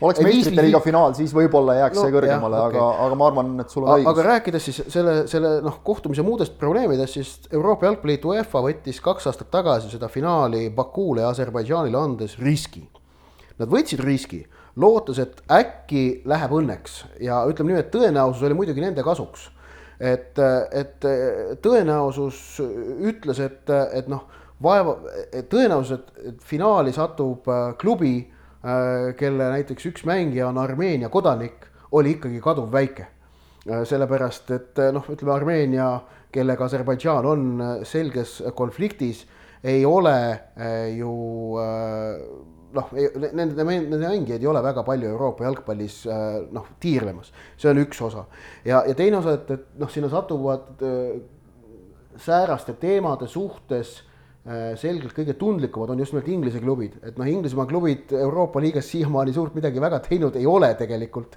[0.00, 2.78] oleks meistrite liiga finaal, siis võib-olla jääks no, see kõrgemale, okay.
[2.78, 4.10] aga, aga ma arvan, et sul on õigus.
[4.12, 9.26] aga rääkides siis selle, selle noh, kohtumise muudest probleemidest, siis Euroopa Jalgpalliliit UEFA võttis kaks
[9.30, 12.84] aastat tagasi seda finaali Bakule ja Aserbaidžaanile andes riski.
[13.58, 14.44] Nad võtsid riski,
[14.78, 19.48] lootes, et äkki läheb õnneks ja ütleme nii, et tõenäosus oli muidugi nende kasuks.
[20.00, 20.38] Et,
[20.72, 21.06] et
[21.62, 24.24] tõenäosus ütles, et, et noh,
[24.62, 24.96] vaeva,
[25.50, 28.16] tõenäosus, et finaali satub äh, klubi
[28.58, 33.04] Äh, kelle näiteks üks mängija on Armeenia kodanik, oli ikkagi kaduvväike.
[33.70, 35.92] Äh, sellepärast, et äh, noh, ütleme Armeenia,
[36.34, 37.44] kellega Aserbaidžaan on
[37.86, 39.22] selges konfliktis,
[39.64, 40.18] ei ole
[40.94, 41.12] ju
[42.76, 46.02] noh, nende, nende mängijaid ei ole väga palju Euroopa jalgpallis
[46.52, 48.26] noh, tiirlemas, see on üks osa.
[48.64, 50.84] ja, ja teine osa, et, et noh, sinna satuvad
[52.18, 53.98] sääraste teemade suhtes
[54.48, 58.86] Äh, selgelt kõige tundlikumad on just nimelt Inglise klubid, et noh, Inglismaa klubid Euroopa liigas
[58.88, 61.34] siiamaani suurt midagi väga teinud ei ole tegelikult.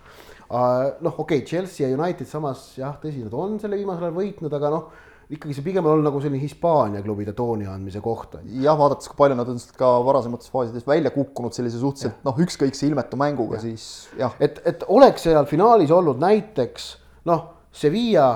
[0.48, 4.16] Äh, noh, okei okay,, Chelsea ja United samas jah, tõsi, nad on selle viimasel ajal
[4.16, 8.36] võitnud, aga noh, ikkagi see pigem on olnud nagu selline Hispaania klubide tooni andmise koht.
[8.62, 12.88] jah, vaadates, kui palju nad on ka varasemates faasides välja kukkunud sellise suhteliselt noh, ükskõikse
[12.90, 13.86] ilmetu mänguga, siis
[14.20, 14.36] jah.
[14.44, 16.90] et, et oleks seal finaalis olnud näiteks
[17.32, 18.30] noh, Sevilla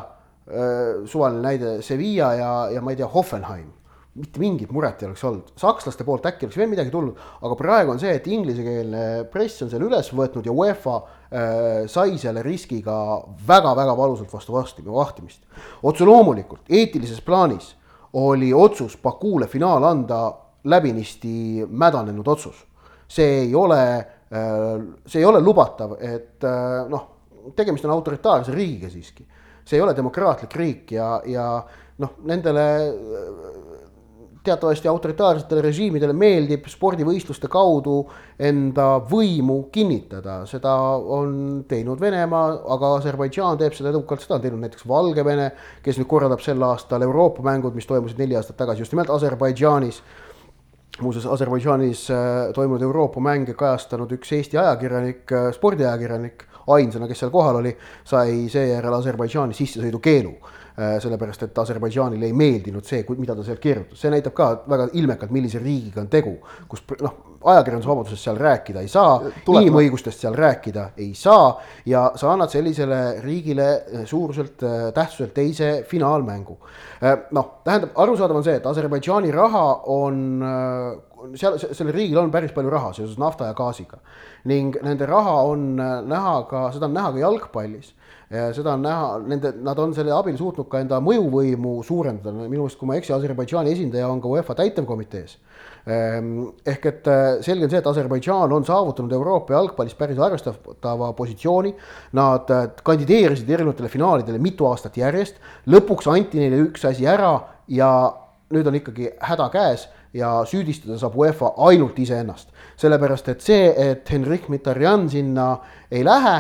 [0.48, 3.75] äh,, suvaline näide, Sevilla ja, ja ma ei tea, Hoffenheim
[4.16, 7.92] mitte mingit muret ei oleks olnud, sakslaste poolt äkki oleks veel midagi tulnud, aga praegu
[7.92, 12.96] on see, et inglisekeelne press on selle üles võtnud ja UEFA äh, sai selle riskiga
[13.48, 14.56] väga-väga valusalt vastu
[14.96, 15.44] vahtimist.
[15.84, 17.74] otse loomulikult eetilises plaanis
[18.16, 20.22] oli otsus Bakule finaal anda
[20.64, 22.66] läbinisti mädanenud otsus.
[23.08, 23.82] see ei ole
[24.32, 27.10] äh,, see ei ole lubatav, et äh, noh,
[27.56, 29.28] tegemist on autoritaarse riigiga siiski.
[29.66, 31.66] see ei ole demokraatlik riik ja, ja
[31.98, 32.64] noh, nendele
[34.46, 37.98] teatavasti autoritaarsetele režiimidele meeldib spordivõistluste kaudu
[38.40, 40.74] enda võimu kinnitada, seda
[41.18, 45.50] on teinud Venemaa, aga Aserbaidžaan teeb seda edukalt, seda on teinud näiteks Valgevene,
[45.86, 50.02] kes nüüd korraldab sel aastal Euroopa mängud, mis toimusid neli aastat tagasi just nimelt Aserbaidžaanis.
[51.02, 57.32] muuseas, Aserbaidžaanis äh, toimunud Euroopa mänge kajastanud üks Eesti ajakirjanik, äh, spordiajakirjanik, ainsana, kes seal
[57.32, 60.32] kohal oli, sai seejärel Aserbaidžaani sissesõidukeelu
[60.76, 65.32] sellepärast et Aserbaidžaanile ei meeldinud see, mida ta seal kirjutas, see näitab ka väga ilmekalt,
[65.32, 66.34] millise riigiga on tegu,
[66.68, 67.14] kus noh,
[67.46, 69.14] ajakirjandusvabadusest seal rääkida ei saa,
[69.46, 71.54] inimõigustest seal rääkida ei saa
[71.86, 76.58] ja sa annad sellisele riigile äh, suuruselt äh, tähtsuselt teise finaalmängu.
[77.32, 80.42] noh, tähendab, arusaadav on see, et Aserbaidžaani raha on
[81.40, 84.00] seal, sellel riigil on päris palju raha seoses nafta ja gaasiga
[84.52, 87.94] ning nende raha on näha ka, seda on näha ka jalgpallis
[88.30, 92.80] seda on näha, nende, nad on selle abil suutnud ka enda mõjuvõimu suurendada, minu meelest,
[92.80, 95.38] kui ma ei eksi, Aserbaidžaani esindaja on ka UEFA täitevkomitees.
[95.86, 96.32] Ehm,
[96.66, 101.76] ehk et äh, selge on see, et Aserbaidžaan on saavutanud Euroopa jalgpallis päris arvestatava positsiooni.
[102.18, 105.38] Nad äh, kandideerisid erinevatele finaalidele mitu aastat järjest,
[105.70, 107.36] lõpuks anti neile üks asi ära
[107.70, 107.92] ja
[108.54, 112.50] nüüd on ikkagi häda käes ja süüdistada saab UEFA ainult iseennast.
[112.78, 115.58] sellepärast, et see, et Henrik Mkhitaryan sinna
[115.92, 116.36] ei lähe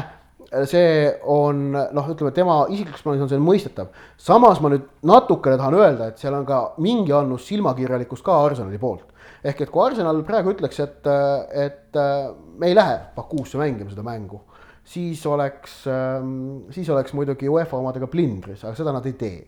[0.70, 3.92] see on noh, ütleme tema isiklikus plaanis on see mõistetav.
[4.18, 8.80] samas ma nüüd natukene tahan öelda, et seal on ka mingi annus silmakirjalikkust ka Arsenali
[8.80, 9.12] poolt.
[9.44, 11.08] ehk et kui Arsenal praegu ütleks, et,
[11.52, 12.00] et
[12.58, 14.42] me ei lähe Bakuusse mängima seda mängu,
[14.84, 15.84] siis oleks,
[16.72, 19.40] siis oleks muidugi UEFA omadega plindris, aga seda nad ei tee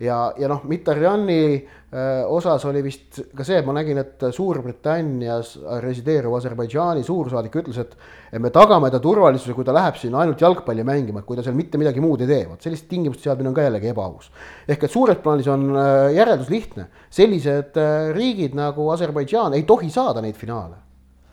[0.00, 5.56] ja, ja noh, Mitterrandi äh, osas oli vist ka see, et ma nägin, et Suurbritannias
[5.82, 7.96] resideeruv Aserbaidžaani suursaadik ütles, et
[8.28, 11.44] et me tagame ta turvalisuse, kui ta läheb sinna ainult jalgpalli mängima, et kui ta
[11.44, 14.30] seal mitte midagi muud ei tee, vot selliste tingimuste seadmine on ka jällegi ebaaus.
[14.68, 19.90] ehk et suures plaanis on äh, järeldus lihtne, sellised äh, riigid nagu Aserbaidžaan ei tohi
[19.90, 20.84] saada neid finaale.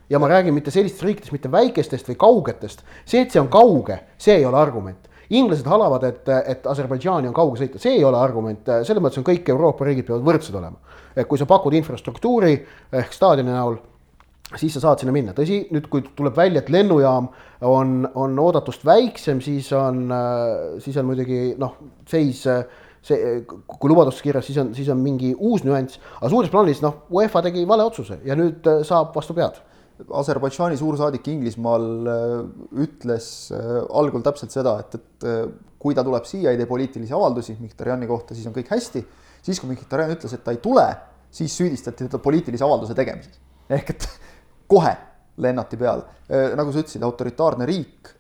[0.10, 3.98] Ja ma räägin mitte sellistest riikidest, mitte väikestest või kaugetest, see, et see on kauge,
[4.22, 8.20] see ei ole argument inglased halavad, et, et Aserbaidžaani on kauge sõita, see ei ole
[8.20, 10.78] argument, selles mõttes on kõik Euroopa riigid peavad võrdsed olema.
[11.16, 12.54] et kui sa pakud infrastruktuuri
[12.92, 13.78] ehk staadioni näol,
[14.60, 17.30] siis sa saad sinna minna, tõsi, nüüd kui tuleb välja, et lennujaam
[17.66, 20.10] on, on oodatust väiksem, siis on,
[20.84, 21.78] siis on muidugi noh,
[22.10, 22.44] seis
[23.06, 27.06] see, kui lubadustes kirjas, siis on, siis on mingi uus nüanss, aga suures plaanis noh,
[27.14, 29.62] UEFA tegi vale otsuse ja nüüd saab vastu pead
[29.96, 32.34] Aserbaidžaani suursaadik Inglismaal äh,
[32.84, 35.46] ütles äh, algul täpselt seda, et, et äh,
[35.80, 39.06] kui ta tuleb siia, ei tee poliitilisi avaldusi Mihhailiani kohta, siis on kõik hästi.
[39.46, 40.86] siis, kui Mihhailian ütles, et ta ei tule,
[41.32, 43.40] siis süüdistati teda poliitilise avalduse tegemises.
[43.70, 44.10] ehk et
[44.74, 44.92] kohe
[45.38, 46.04] lennati peale.
[46.60, 48.12] nagu sa ütlesid, autoritaarne riik.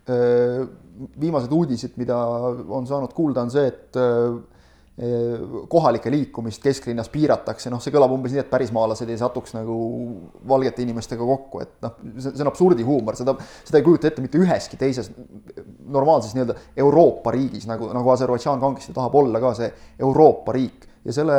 [1.19, 3.97] viimased uudised, mida on saanud kuulda, on see, et
[4.95, 9.75] kohalike liikumist kesklinnas piiratakse, noh, see kõlab umbes nii, et pärismaalased ei satuks nagu
[10.47, 13.33] valgete inimestega kokku, et noh, see, see on absurdihuumor, seda,
[13.67, 15.11] seda ei kujuta ette mitte üheski teises
[15.91, 16.55] normaalses nii-öelda
[16.85, 19.67] Euroopa riigis, nagu, nagu Aserbaidžaan kangesti tahab olla ka see
[19.99, 20.87] Euroopa riik.
[21.05, 21.35] ja selle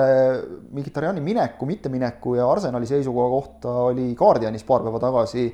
[0.76, 5.48] Mkhitarjani mineku, mittemineku ja Arsenali seisukoha kohta oli Guardianis paar päeva tagasi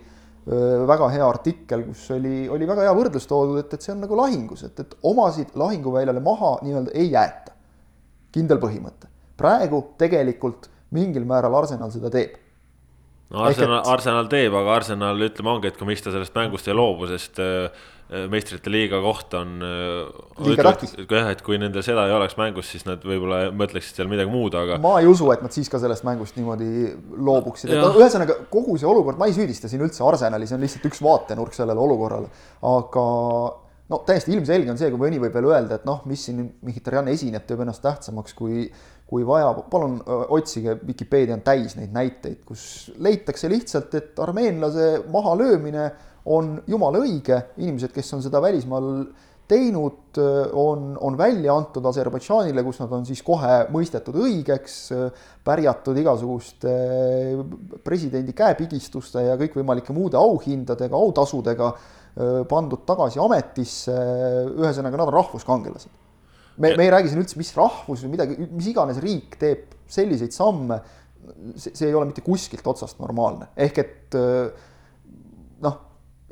[0.90, 4.18] väga hea artikkel, kus oli, oli väga hea võrdlus toodud, et, et see on nagu
[4.18, 7.61] lahingus, et, et omasid lahinguväljale maha nii-öelda ei jäeta
[8.32, 9.10] kindel põhimõte.
[9.38, 12.36] praegu tegelikult mingil määral Arsenal seda teeb.
[13.32, 16.68] no Arsenal et..., Arsenal teeb, aga Arsenal ütleme ongi, et kui miks ta sellest mängust
[16.68, 17.70] ei loobu, sest äh,
[18.28, 19.54] meistrite liiga koht on.
[19.64, 20.58] Äh,
[21.08, 24.56] jah, et kui nendel seda ei oleks mängus, siis nad võib-olla mõtleksid seal midagi muud,
[24.58, 24.76] aga.
[24.82, 28.76] ma ei usu, et nad siis ka sellest mängust niimoodi loobuksid, et no, ühesõnaga kogu
[28.80, 32.28] see olukord, ma ei süüdista siin üldse Arsenali, see on lihtsalt üks vaatenurk sellele olukorrale,
[32.68, 33.08] aga
[33.92, 37.10] no täiesti ilmselge on see, kui mõni võib veel öelda, et noh, mis siin Mihhitarjan
[37.12, 38.66] esineb, teeb ennast tähtsamaks kui,
[39.08, 39.52] kui vaja.
[39.70, 39.98] palun
[40.32, 42.64] otsige, Vikipeedia on täis neid näiteid, kus
[43.02, 45.90] leitakse lihtsalt, et armeenlase mahalöömine
[46.32, 49.04] on jumala õige, inimesed, kes on seda välismaal
[49.52, 50.16] teinud,
[50.56, 54.76] on, on välja antud Aserbaidžaanile, kus nad on siis kohe mõistetud õigeks,
[55.44, 56.76] pärjatud igasuguste
[57.84, 61.72] presidendi käepigistuste ja kõikvõimalike muude auhindadega, autasudega
[62.48, 63.92] pandud tagasi ametisse,
[64.52, 66.00] ühesõnaga nad on rahvuskangelased.
[66.58, 70.34] me, me ei räägi siin üldse, mis rahvus või midagi, mis iganes riik teeb selliseid
[70.36, 70.82] samme,
[71.56, 74.18] see, see ei ole mitte kuskilt otsast normaalne, ehk et
[75.64, 75.78] noh,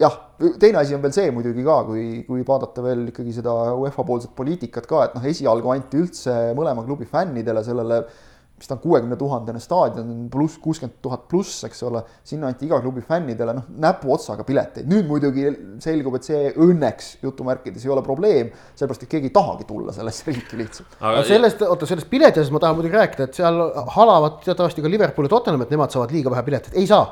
[0.00, 0.18] jah,
[0.60, 4.36] teine asi on veel see muidugi ka, kui, kui vaadata veel ikkagi seda UEFA poolset
[4.36, 8.28] poliitikat ka, et noh, esialgu anti üldse mõlema klubi fännidele sellele äh,
[8.60, 12.76] mis ta on, kuuekümne tuhandene staadion, pluss kuuskümmend tuhat pluss, eks ole, sinna anti iga
[12.84, 14.88] klubi fännidele noh, näpuotsaga pileteid.
[14.90, 15.46] nüüd muidugi
[15.80, 20.28] selgub, et see õnneks jutumärkides ei ole probleem, sellepärast et keegi ei tahagi tulla sellesse
[20.28, 20.98] riiki lihtsalt.
[21.00, 23.62] aga sellest, oota, sellest piletist ma tahan muidugi rääkida, et seal
[23.96, 27.06] halavad teatavasti ka Liverpool ja Tottenham, et nemad saavad liiga vähe pileteid, ei saa.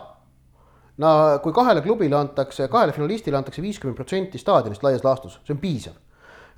[1.01, 5.65] no kui kahele klubile antakse, kahele finalistile antakse viiskümmend protsenti staadionist laias laastus, see on
[5.65, 5.97] piisav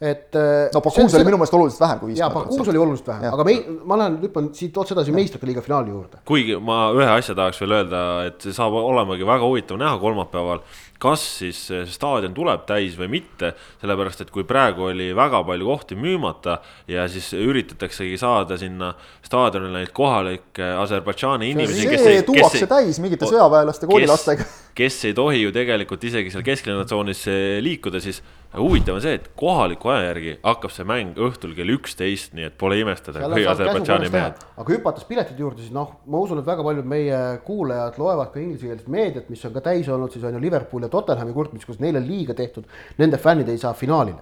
[0.00, 0.34] et.
[0.34, 2.56] Äh, no Bakuus oli minu meelest oluliselt vähem kui viiskümmend protsenti.
[2.56, 3.56] Bakuus oli oluliselt vähem, aga me,
[3.92, 6.22] ma lähen, hüppan siit otse edasi meistrite liiga finaali juurde.
[6.28, 10.64] kuigi ma ühe asja tahaks veel öelda, et see saab olemagi väga huvitav näha kolmapäeval
[11.00, 15.70] kas siis see staadion tuleb täis või mitte, sellepärast et kui praegu oli väga palju
[15.70, 16.58] kohti müümata
[16.90, 18.92] ja siis üritataksegi saada sinna
[19.24, 21.88] staadionile neid kohalikke Aserbaidžaani inimesi.
[21.96, 24.48] see tuuakse kes, täis mingite sõjaväelaste koolilastega.
[24.80, 27.24] kes ei tohi ju tegelikult isegi seal kesklinna tsoonis
[27.64, 28.20] liikuda, siis
[28.56, 32.56] huvitav on see, et kohaliku aja järgi hakkab see mäng õhtul kell üksteist, nii et
[32.58, 34.40] pole imestada, kui Aserbaidžaani mehed.
[34.60, 38.42] aga hüpates piletite juurde, siis noh, ma usun, et väga paljud meie kuulajad loevad ka
[38.42, 41.80] inglisekeelset meediat, mis on ka täis olnud, siis on ju Liverpool ja Tottenhami kurtmist, kus
[41.82, 42.66] neile liiga tehtud,
[42.98, 44.20] nende fännid ei saa finaalile.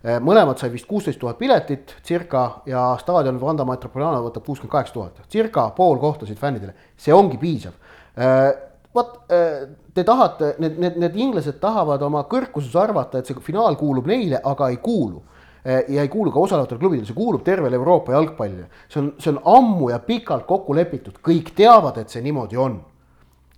[0.00, 4.94] Eh, mõlemad sai vist kuusteist tuhat piletit circa ja staadion Vanda Metropolitano võtab kuuskümmend kaheksa
[4.94, 7.74] tuhat, circa pool kohtasid fännidele, see ongi piisav.
[8.16, 8.46] Eh,
[8.96, 13.76] vot eh, te tahate, need, need, need inglased tahavad oma kõrkuses arvata, et see finaal
[13.76, 15.26] kuulub neile, aga ei kuulu
[15.60, 18.70] ja ei kuulu ka osalevatele klubidele, see kuulub tervele Euroopa jalgpallile.
[18.88, 22.78] see on, see on ammu ja pikalt kokku lepitud, kõik teavad, et see niimoodi on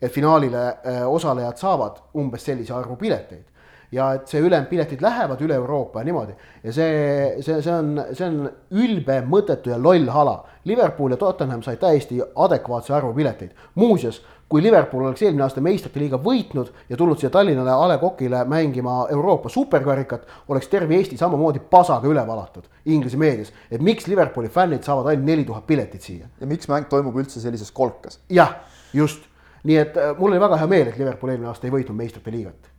[0.02, 3.52] et finaalile äh, osalejad saavad umbes sellise arvu pileteid
[3.92, 6.32] ja et see ülejäänud piletid lähevad üle Euroopa ja niimoodi.
[6.64, 10.42] ja see, see, see on, see on ülbe, mõttetu ja loll hala.
[10.64, 13.50] Liverpool ja Tottenham said täiesti adekvaatse arvu pileteid.
[13.74, 17.98] muuseas, kui Liverpool oleks eelmine aasta meistrite liiga võitnud ja tulnud siia Tallinnale A Le
[17.98, 23.52] Coqile mängima Euroopa superkarikat, oleks terve Eesti samamoodi pasaga üle valatud Inglise meedias.
[23.70, 26.26] et miks Liverpooli fännid saavad ainult neli tuhat piletit siia.
[26.40, 28.20] ja miks mäng toimub üldse sellises kolkas?
[28.30, 28.56] jah,
[28.92, 29.31] just
[29.68, 32.34] nii et äh, mul oli väga hea meel, et Liverpool eelmine aasta ei võitnud meistrite
[32.34, 32.72] liigat.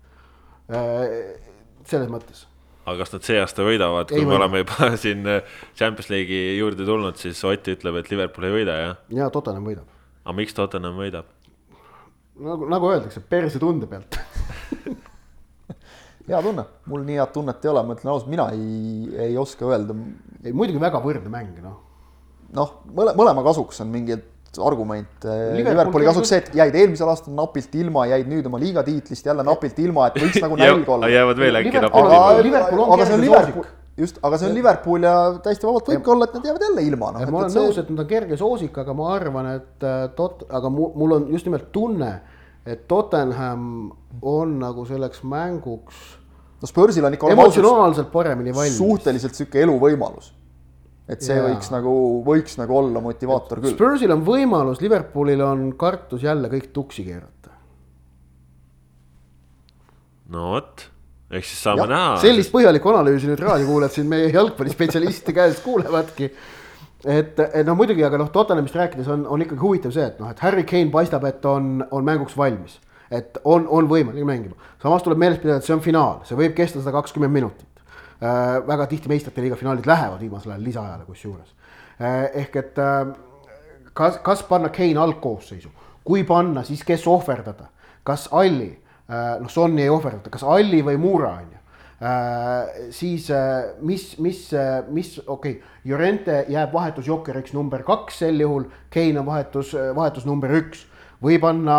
[0.74, 1.13] Äh,
[1.89, 2.46] selles mõttes.
[2.84, 4.41] aga kas nad see aasta võidavad, kui ei me võida.
[4.41, 8.78] oleme juba siin äh, Champions League'i juurde tulnud, siis Ott ütleb, et Liverpool ei võida,
[8.82, 9.00] jah?
[9.22, 9.88] ja Tottenham võidab.
[10.24, 11.32] aga miks Tottenham võidab?
[12.43, 14.19] nagu, nagu öeldakse, perse tunde pealt
[16.28, 19.67] hea tunne, mul nii head tunnet ei ole, ma ütlen ausalt, mina ei, ei oska
[19.67, 19.96] öelda.
[20.43, 21.80] ei muidugi väga võrdne mäng, noh.
[22.56, 24.24] noh, mõle, mõlema kasuks on mingid
[24.62, 29.46] argument Liverpooli kasuks see, et jäid eelmisel aastal napilt ilma, jäid nüüd oma liigatiitlist jälle
[29.46, 31.10] napilt ilma, et võiks nagu nälg olla.
[31.12, 32.12] jäävad veel äkki napilt
[32.50, 32.68] ilma.
[32.98, 36.38] aga see on Liverpool, just, aga see on Liverpool ja täiesti vabalt võibki olla, et
[36.38, 37.26] nad jäävad jälle ilma no,.
[37.26, 40.74] ma olen nõus, et nad on kerge soosik, aga ma arvan, et äh, tot-, aga
[40.74, 42.12] mul on just nimelt tunne,
[42.66, 43.66] et Tottenham
[44.22, 46.06] on nagu selleks mänguks.
[46.62, 48.78] no Spursil on ikka emotsionaalselt paremini valmis.
[48.78, 50.32] suhteliselt sihuke eluvõimalus
[51.10, 51.44] et see ja.
[51.50, 51.94] võiks nagu,
[52.26, 53.76] võiks nagu olla motivaator küll.
[53.76, 57.52] Spursil on võimalus, Liverpoolil on kartus jälle kõik tuksi keerata.
[60.34, 60.86] no vot,
[61.30, 62.13] eks siis saame ja, näha.
[62.24, 66.32] sellist põhjalikku analüüsi nüüd raadiokuulajad siin meie jalgpallispetsialistide käest kuulevadki.
[67.04, 70.32] et, et noh, muidugi, aga noh, Tottenhamist rääkides on, on ikkagi huvitav see, et noh,
[70.32, 72.80] et Harry Kane paistab, et on, on mänguks valmis.
[73.13, 76.56] et on, on võimalik mängima, samas tuleb meeles pidada, et see on finaal, see võib
[76.58, 77.68] kesta sada kakskümmend minutit.
[78.68, 81.50] Väga tihti meistrite liiga finaalid lähevad viimasel ajal lisaajale kusjuures
[82.00, 82.30] äh,.
[82.44, 83.08] ehk et äh,
[83.94, 85.70] kas, kas panna Kane algkoosseisu,
[86.04, 87.68] kui panna, siis kes ohverdada,
[88.04, 91.64] kas Alli äh,, noh, Sonni ei ohverdata, kas Alli või Muura on ju
[92.04, 98.42] Äh, siis äh, mis, mis, äh, mis, okei okay,, Llorente jääb vahetusjokkeriks number kaks sel
[98.42, 100.82] juhul, Kein on vahetus, vahetus number üks.
[101.24, 101.78] või panna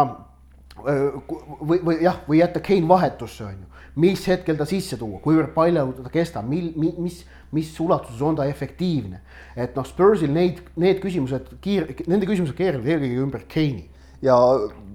[0.78, 3.73] või, või jah, või jätta Kein vahetusse, on ju.
[4.00, 7.20] Mis hetkel ta sisse tuua, kuivõrd palju ta kestab, mil, mis,
[7.54, 9.20] mis ulatuses on ta efektiivne.
[9.57, 13.88] et noh, Spursil neid, need küsimused kiir-, nende küsimused keerlevad eelkõige ümber Keini.
[14.22, 14.37] ja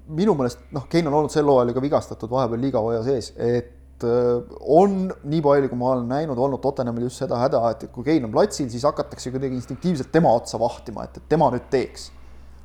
[0.08, 3.32] minu meelest noh, Kein on olnud sel hooajal ju ka vigastatud vahepeal liiga hooaja sees,
[3.36, 7.84] et Äh, on nii palju, kui ma olen näinud, olnud Tottenhamil just seda häda, et
[7.92, 11.68] kui Kein on platsil, siis hakatakse kuidagi instinktiivselt tema otsa vahtima, et, et tema nüüd
[11.72, 12.08] teeks.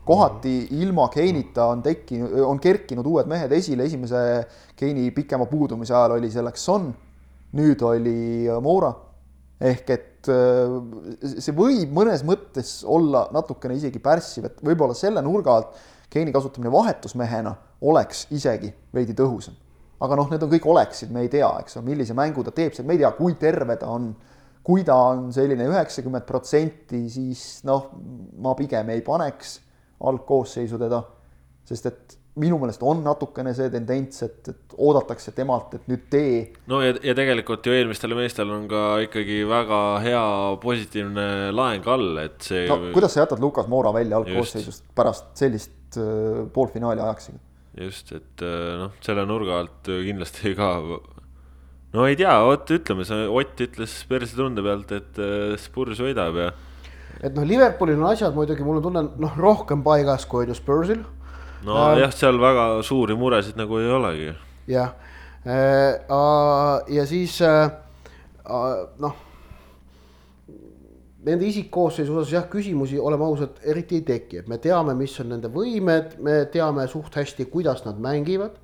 [0.05, 4.21] Kohati ilma Keinita on tekkinud, on kerkinud uued mehed esile, esimese
[4.77, 6.91] Keini pikema puudumise ajal oli selleks Son,
[7.55, 8.93] nüüd oli Moura.
[9.55, 10.73] ehk et äh,
[11.39, 15.77] see võib mõnes mõttes olla natukene isegi pärssiv, et võib-olla selle nurga alt
[16.11, 19.55] Keini kasutamine vahetusmehena oleks isegi veidi tõhusam
[20.03, 22.75] aga noh, need on kõik oleksid, me ei tea, eks ole, millise mängu ta teeb,
[22.83, 24.13] me ei tea, kui terve ta on.
[24.65, 27.91] kui ta on selline üheksakümmend protsenti, siis noh,
[28.41, 29.59] ma pigem ei paneks
[29.99, 31.01] algkoosseisu teda,
[31.65, 36.41] sest et minu meelest on natukene see tendents, et, et oodatakse temalt, et nüüd tee.
[36.71, 40.25] no ja, ja tegelikult ju eelmistel meestel on ka ikkagi väga hea
[40.63, 42.65] positiivne laeng all, et see.
[42.67, 47.39] no kuidas sa jätad Lukas Moora välja algkoosseisust pärast sellist äh, poolfinaali ajaksegi?
[47.85, 50.73] just, et äh, noh, selle nurga alt kindlasti ka.
[51.95, 56.43] no ei tea, vot ütleme, see Ott ütles perse tunde pealt, et äh, Spurs võidab
[56.43, 56.51] ja.
[57.23, 60.57] Et noh, Liverpoolil on asjad muidugi, mul on tunne, noh, rohkem paigas kui on ju
[60.57, 61.03] Spursil.
[61.65, 64.33] no äh, seal väga suuri muresid nagu ei olegi.
[64.67, 64.93] jah
[65.45, 66.01] äh,,
[66.95, 67.69] ja siis äh,
[68.99, 69.25] noh
[71.25, 75.31] nende isikkoosseisu osas jah, küsimusi, oleme ausad, eriti ei teki, et me teame, mis on
[75.33, 78.59] nende võimed, me teame suht hästi, kuidas nad mängivad.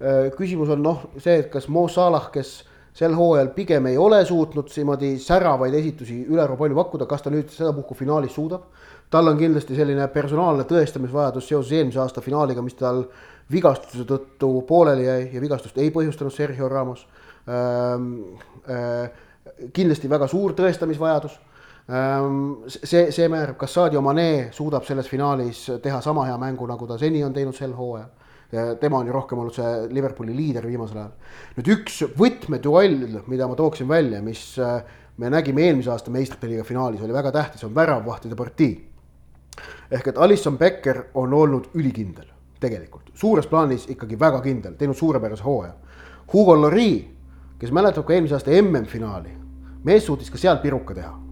[0.00, 2.62] Äh, küsimus on noh, see, et kas Mo Salah, kes
[2.94, 7.50] sel hooajal pigem ei ole suutnud niimoodi säravaid esitusi ülearu palju pakkuda, kas ta nüüd
[7.52, 8.68] sedapuhku finaalis suudab?
[9.12, 13.02] tal on kindlasti selline personaalne tõestamisvajadus seoses eelmise aasta finaaliga, mis tal
[13.52, 17.06] vigastuse tõttu pooleli jäi ja vigastust ei põhjustanud Sergio Ramos
[17.48, 18.14] ähm,.
[18.62, 19.10] Äh,
[19.74, 21.32] kindlasti väga suur tõestamisvajadus
[21.90, 26.86] Ehm, see, see määrab, kas Sadio Mane suudab selles finaalis teha sama hea mängu, nagu
[26.86, 28.10] ta seni on teinud sel hooajal.
[28.80, 31.12] Tema on ju rohkem olnud see Liverpooli liider viimasel ajal.
[31.56, 34.82] nüüd üks võtmeduell, mida ma tooksin välja, mis äh,
[35.16, 38.74] me nägime eelmise aasta meistrite liiga finaalis, oli väga tähtis, on väravvahtide partii.
[39.90, 42.28] ehk et Alisson Becker on olnud ülikindel,
[42.60, 45.74] tegelikult, suures plaanis ikkagi väga kindel, teinud suurepärase hooaja.
[46.32, 47.04] Hugo Lloris,
[47.58, 49.36] kes mäletab ka eelmise aasta MM-finaali,
[49.84, 51.22] mees suutis ka seal piruka teha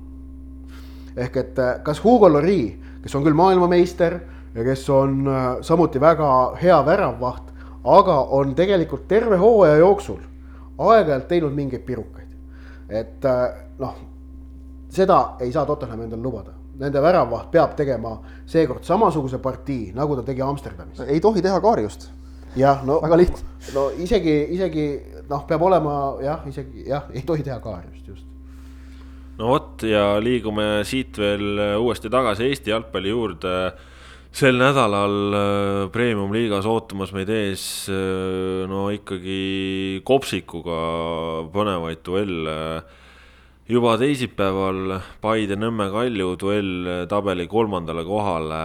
[1.17, 4.21] ehk et äh, kas Hugo Lloris, kes on küll maailmameister
[4.55, 7.53] ja kes on äh, samuti väga hea väravvaht,
[7.85, 10.21] aga on tegelikult terve hooaja jooksul
[10.79, 12.31] aeg-ajalt teinud mingeid pirukaid.
[12.89, 13.45] et äh,
[13.79, 13.95] noh,
[14.89, 18.15] seda ei saa Tottenham endale lubada nende väravvaht peab tegema
[18.49, 21.01] seekord samasuguse partii, nagu ta tegi Amsterdamis.
[21.07, 22.11] ei tohi teha kaarjust.
[22.57, 23.47] jah, no väga lihtne.
[23.75, 24.87] no isegi, isegi
[25.29, 28.27] noh, peab olema jah, isegi jah, ei tohi teha kaarjust just
[29.39, 33.55] no vot ja liigume siit veel uuesti tagasi Eesti jalgpalli juurde.
[34.31, 40.81] Sel nädalal äh, premium-liigas ootamas meid ees äh, no ikkagi kopsikuga
[41.51, 42.55] põnevaid duelle.
[43.71, 48.63] juba teisipäeval Paide-Nõmme Kalju duell tabeli kolmandale kohale.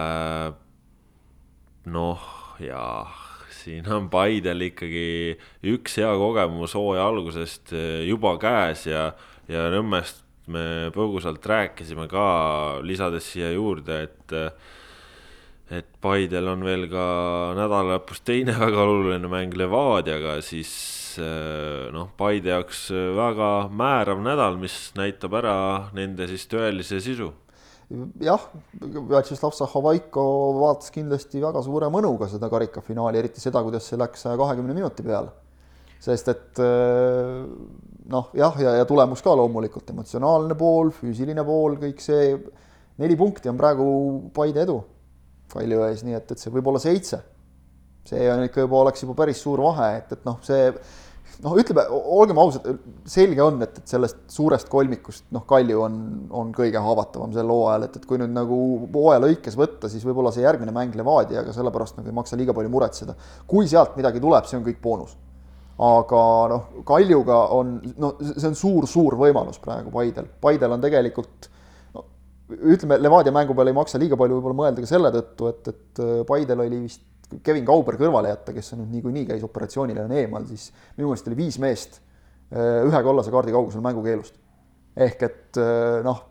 [1.90, 2.30] noh,
[2.62, 3.04] ja
[3.50, 5.34] siin on Paidel ikkagi
[5.66, 7.74] üks hea kogemus hooaja algusest
[8.06, 9.10] juba käes ja,
[9.50, 14.34] ja Nõmmest me põgusalt rääkisime ka, lisades siia juurde, et
[15.70, 17.06] et Paidel on veel ka
[17.58, 20.70] nädala lõpus teine väga oluline mäng Levadiaga, siis
[21.94, 22.86] noh, Paide jaoks
[23.16, 25.56] väga määrav nädal, mis näitab ära
[25.96, 27.32] nende siis tõelise sisu.
[28.22, 28.46] jah,
[28.78, 30.22] Vjatšeslav Zahovaiko
[30.60, 35.02] vaatas kindlasti väga suure mõnuga seda karikafinaali, eriti seda, kuidas see läks saja kahekümne minuti
[35.02, 35.34] peale.
[35.98, 36.58] sest et
[38.06, 42.36] noh, jah, ja, ja tulemus ka loomulikult, emotsionaalne pool, füüsiline pool, kõik see,
[43.02, 43.88] neli punkti on praegu
[44.34, 44.84] Paide edu
[45.52, 47.22] Kalju ees, nii et, et see võib olla seitse.
[48.06, 50.70] see on ikka juba, oleks juba päris suur vahe, et, et noh, see
[51.44, 52.66] noh, ütleme, olgem ausad,
[53.10, 55.98] selge on, et, et sellest suurest kolmikust noh, Kalju on,
[56.34, 58.58] on kõige haavatavam sel hooajal, et, et kui nüüd nagu
[58.94, 62.72] hooaja lõikes võtta, siis võib-olla see järgmine mäng Levadiaga, sellepärast nagu ei maksa liiga palju
[62.72, 63.16] muretseda.
[63.48, 65.16] kui sealt midagi tuleb, see on kõik boonus.
[65.76, 66.22] aga
[66.54, 71.50] noh, Kaljuga on, no see on suur-suur võimalus praegu Paidel, Paidel on tegelikult
[72.50, 76.02] ütleme, Levadia mängu peale ei maksa liiga palju võib-olla mõelda ka selle tõttu, et, et
[76.28, 77.02] Paidel oli vist
[77.42, 80.68] Kevin Kauber kõrvale jätta, kes nüüd niikuinii käis operatsioonil ja on eemal, siis
[80.98, 84.36] minu meelest oli viis meest äh, ühe kollase kaardi kaugusel mängukeelust.
[84.96, 86.22] ehk et äh, noh,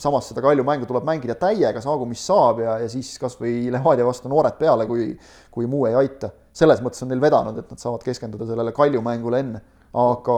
[0.00, 3.68] samas seda Kalju mängu tuleb mängida täiega, saagu mis saab ja, ja siis kas või
[3.72, 5.12] Levadia vastu noored peale, kui,
[5.52, 6.32] kui muu ei aita.
[6.56, 9.60] selles mõttes on neil vedanud, et nad saavad keskenduda sellele Kalju mängule enne
[9.90, 10.36] aga,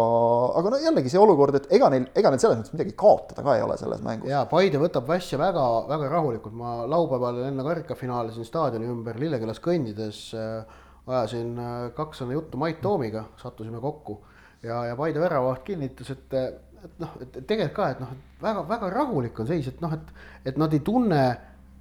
[0.57, 3.57] aga no jällegi see olukord, et ega neil, ega neil selles mõttes midagi kaotada ka
[3.59, 4.30] ei ole selles mängus.
[4.30, 9.61] ja Paide võtab asja väga, väga rahulikult, ma laupäeval enne karikafinaali siin staadioni ümber Lillekülas
[9.64, 14.22] kõndides äh, ajasin äh, kaks sõna juttu Mait Toomiga, sattusime kokku
[14.64, 16.36] ja, ja Paide väravaht kinnitas, et,
[16.86, 20.14] et noh, et tegelikult ka, et noh, väga-väga rahulik on seis, et noh, et,
[20.48, 21.22] et nad ei tunne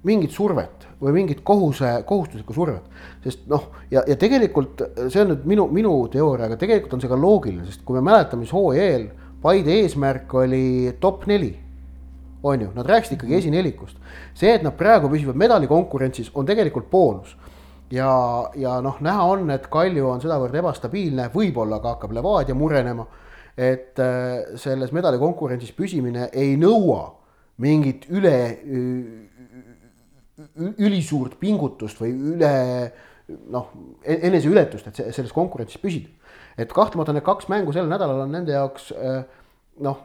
[0.04, 2.82] mingit survet või mingit kohuse, kohustuslikku survet.
[3.24, 7.10] sest noh, ja, ja tegelikult see on nüüd minu, minu teooria, aga tegelikult on see
[7.10, 9.10] ka loogiline, sest kui me mäletame, siis hooaja eel
[9.42, 11.58] Paide eesmärk oli top neli.
[12.42, 13.96] on ju, nad rääkisid ikkagi esinelikust.
[14.34, 17.36] see, et nad praegu püsivad medalikonkurentsis, on tegelikult boonus.
[17.90, 23.06] ja, ja noh, näha on, et Kalju on sedavõrd ebastabiilne, võib-olla ka hakkab Levadia murenema.
[23.56, 27.12] et äh, selles medalikonkurentsis püsimine ei nõua
[27.58, 28.36] mingit üle
[30.78, 32.52] ülisuurt pingutust või üle
[33.50, 33.70] noh,
[34.02, 36.10] e-, eneseületust, et selles konkurentsis püsida.
[36.58, 39.22] et kahtlemata need kaks mängu sel nädalal on nende jaoks äh,
[39.80, 40.02] noh,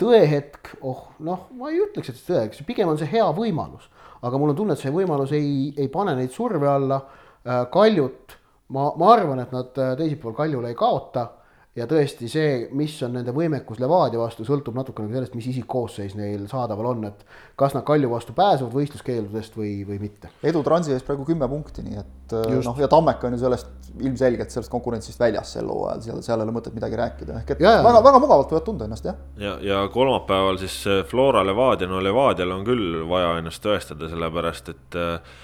[0.00, 3.88] tõehetk, oh noh, ma ei ütleks, et see tõehetk, pigem on see hea võimalus.
[4.22, 7.00] aga mul on tunne, et see võimalus ei, ei pane neid surve alla.
[7.46, 8.36] Äh, Kaljut,
[8.74, 11.28] ma, ma arvan, et nad äh, teisipäeval Kaljule ei kaota
[11.76, 16.46] ja tõesti see, mis on nende võimekus Levadia vastu, sõltub natukene sellest, mis isikkoosseis neil
[16.48, 17.24] saadaval on, et
[17.58, 20.30] kas nad Kalju vastu pääsevad võistluskeeludest või, või mitte.
[20.46, 22.68] edu Transi ees praegu kümme punkti, nii et äh, Just.
[22.70, 26.46] noh, ja Tammeka on ju sellest ilmselgelt sellest konkurentsist väljas sel hooajal, seal, seal ei
[26.46, 29.18] ole mõtet midagi rääkida, ehk et ja, väga, väga mugavalt võivad tunda ennast, jah.
[29.36, 34.08] ja, ja, ja kolmapäeval siis äh, Flora Levadia, no Levadial on küll vaja ennast tõestada,
[34.12, 35.36] sellepärast et äh,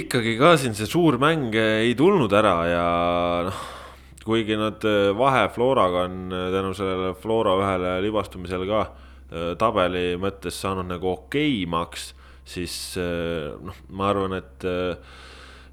[0.00, 2.88] ikkagi ka siin see suur mäng ei tulnud ära ja
[3.50, 3.60] noh
[4.24, 10.14] kuigi nad äh, vahe Floraga on äh, tänu sellele Flora ühele libastumisele ka äh, tabeli
[10.20, 12.12] mõttes saanud nagu okeimaks,
[12.50, 14.64] siis noh, ma arvan, et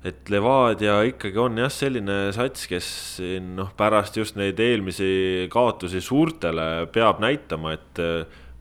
[0.05, 6.03] et Levadia ikkagi on jah, selline sats, kes siin noh, pärast just neid eelmisi kaotusi
[6.05, 8.03] suurtele peab näitama, et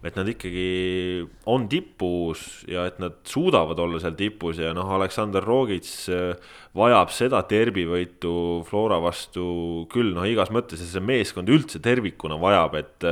[0.07, 5.45] et nad ikkagi on tipus ja et nad suudavad olla seal tipus ja noh, Aleksandr
[5.45, 8.33] Rogits äh, vajab seda derbivõitu
[8.69, 13.11] Flora vastu küll noh, igas mõttes ja see meeskond üldse tervikuna vajab, et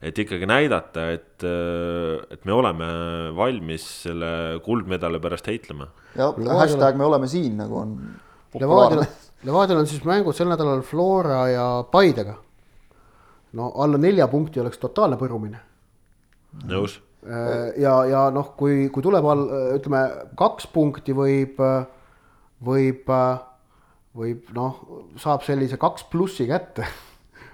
[0.00, 2.90] et ikkagi näidata, et, äh, et me oleme
[3.36, 4.32] valmis selle
[4.64, 5.90] kuldmedali pärast heitlema.
[6.16, 7.96] ja hashtag me oleme siin nagu on
[8.60, 9.04] Levadial,
[9.46, 12.38] Levadial on siis mängud sel nädalal Flora ja Paidega.
[13.52, 15.69] no alla nelja punkti oleks totaalne põrumine
[16.70, 16.98] nõus.
[17.26, 19.44] Äh, ja, ja noh, kui, kui tuleb all,
[19.76, 20.02] ütleme
[20.40, 21.60] kaks punkti võib,
[22.64, 23.12] võib,
[24.16, 24.82] võib noh,
[25.20, 26.88] saab sellise kaks plussi kätte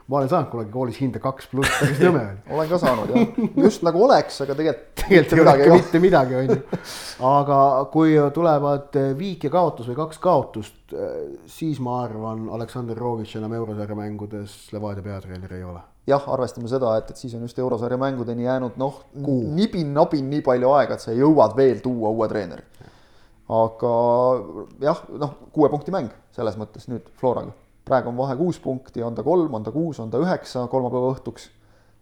[0.07, 2.43] ma olen saanud kunagi koolis hinde kaks pluss, päris nõme oli.
[2.57, 4.93] olen ka saanud jah, just nagu oleks, aga tegelikult.
[5.07, 6.79] tegelikult ei ole ikka mitte midagi, on ju.
[7.33, 7.59] aga
[7.93, 10.97] kui tulevad viik ja kaotus või kaks kaotust,
[11.51, 16.95] siis ma arvan, Aleksandr Rovitš enam eurosarja mängudes Levadia peatreener ei ole jah, arvestame seda,
[17.01, 19.03] et, et siis on just eurosarja mängudeni jäänud noh,
[19.57, 22.65] nibin-nabin nii palju aega, et sa jõuad veel tuua uue treeneri.
[23.57, 23.93] aga
[24.83, 27.53] jah, noh, kuue punkti mäng selles mõttes nüüd Floraga.
[27.87, 31.15] praegu on vahe kuus punkti, on ta kolm, on ta kuus, on ta üheksa kolmapäeva
[31.15, 31.51] õhtuks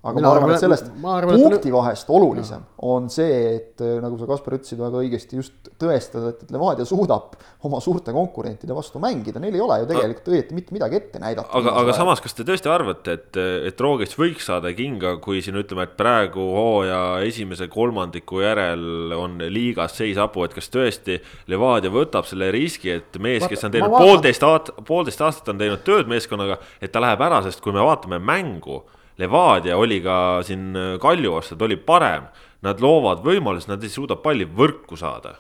[0.04, 2.72] aga Mina ma arvan, et sellest arvan, punkti vahest olulisem ja.
[2.92, 6.84] on see, et äh, nagu sa, Kaspar, ütlesid väga õigesti, just tõestada, et, et Levadia
[6.88, 11.22] suudab oma suurte konkurentide vastu mängida, neil ei ole ju tegelikult õieti mitte midagi ette
[11.22, 11.48] näidata.
[11.56, 13.38] aga, aga samas, kas te tõesti arvate, et,
[13.70, 19.38] et Roogits võiks saada kinga, kui siin ütleme, et praegu hooaja esimese kolmandiku järel on
[19.48, 21.16] liigas seis hapu, et kas tõesti
[21.48, 25.80] Levadia võtab selle riski, et mees, kes on teinud poolteist aastat, poolteist aastat on teinud
[25.86, 28.82] tööd meeskonnaga, et ta läheb ära, sest kui me vaatame mängu
[29.18, 32.26] Levadia oli ka siin äh, Kalju vastu, ta oli parem.
[32.64, 35.34] Nad loovad võimalusi, nad ei suuda palli võrku saada.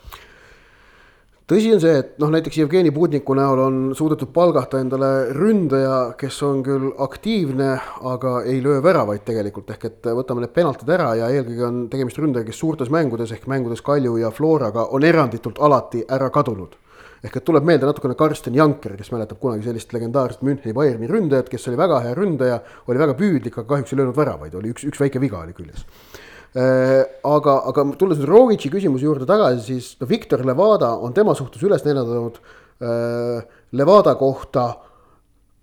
[1.48, 6.38] Tõsi on see, et noh, näiteks Jevgeni Putniku näol on suudetud palgata endale ründaja, kes
[6.44, 7.66] on küll aktiivne,
[8.12, 12.20] aga ei löö väravaid tegelikult, ehk et võtame need penaltid ära ja eelkõige on tegemist
[12.20, 16.78] ründajaga, kes suurtes mängudes ehk mängudes Kalju ja Floraga on eranditult alati ära kadunud
[17.24, 21.48] ehk et tuleb meelde natukene Karsten Janker, kes mäletab kunagi sellist legendaarset Müncheni Bayerni ründajat,
[21.48, 22.60] kes oli väga hea ründaja,
[22.90, 25.86] oli väga püüdlik, aga kahjuks ei löönud väravaid, oli üks, üks väike viga oli küljes
[26.54, 31.62] aga, aga tulles nüüd Rogitši küsimuse juurde tagasi, siis no Viktor Levada on tema suhtes
[31.66, 33.42] üles näidanud äh,
[33.74, 34.68] Levada kohta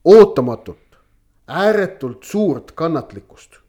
[0.03, 0.99] ootamatult,
[1.47, 3.59] ääretult suurt kannatlikkust.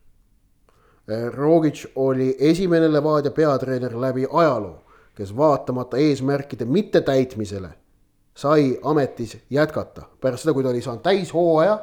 [1.34, 4.78] Rogic oli esimene Levadia peatreener läbi ajaloo,
[5.18, 7.68] kes vaatamata eesmärkide mittetäitmisele
[8.34, 11.78] sai ametis jätkata pärast seda, kui ta oli saanud täishooaja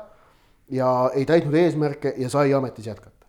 [0.71, 3.25] ja ei täitnud eesmärke ja sai ametis jätkata.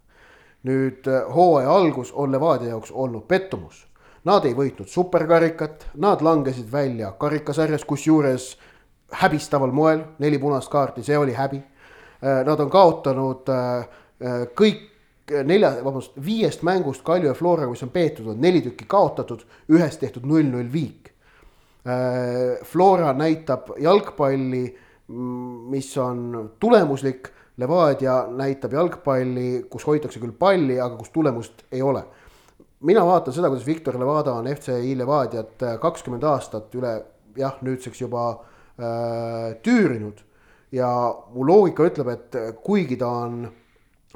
[0.63, 3.87] nüüd hooaja algus on Levadia jaoks olnud pettumus.
[4.25, 8.59] Nad ei võitnud superkarikat, nad langesid välja karikasarjas, kusjuures
[9.23, 11.63] häbistaval moel, neli punast kaarti, see oli häbi.
[12.21, 13.49] Nad on kaotanud
[14.53, 14.91] kõik
[15.47, 20.01] nelja, vabandust, viiest mängust Kalju ja Floraga, mis on peetud, on neli tükki kaotatud, ühest
[20.01, 21.15] tehtud null-null viik.
[22.69, 24.65] Flora näitab jalgpalli,
[25.73, 32.05] mis on tulemuslik, Levadia näitab jalgpalli, kus hoitakse küll palli, aga kus tulemust ei ole.
[32.81, 36.93] mina vaatan seda, kuidas Viktor Levada on FCI Levadiat kakskümmend aastat üle
[37.37, 40.23] jah, nüüdseks juba äh, tüürinud
[40.73, 40.89] ja
[41.35, 43.43] mu loogika ütleb, et kuigi ta on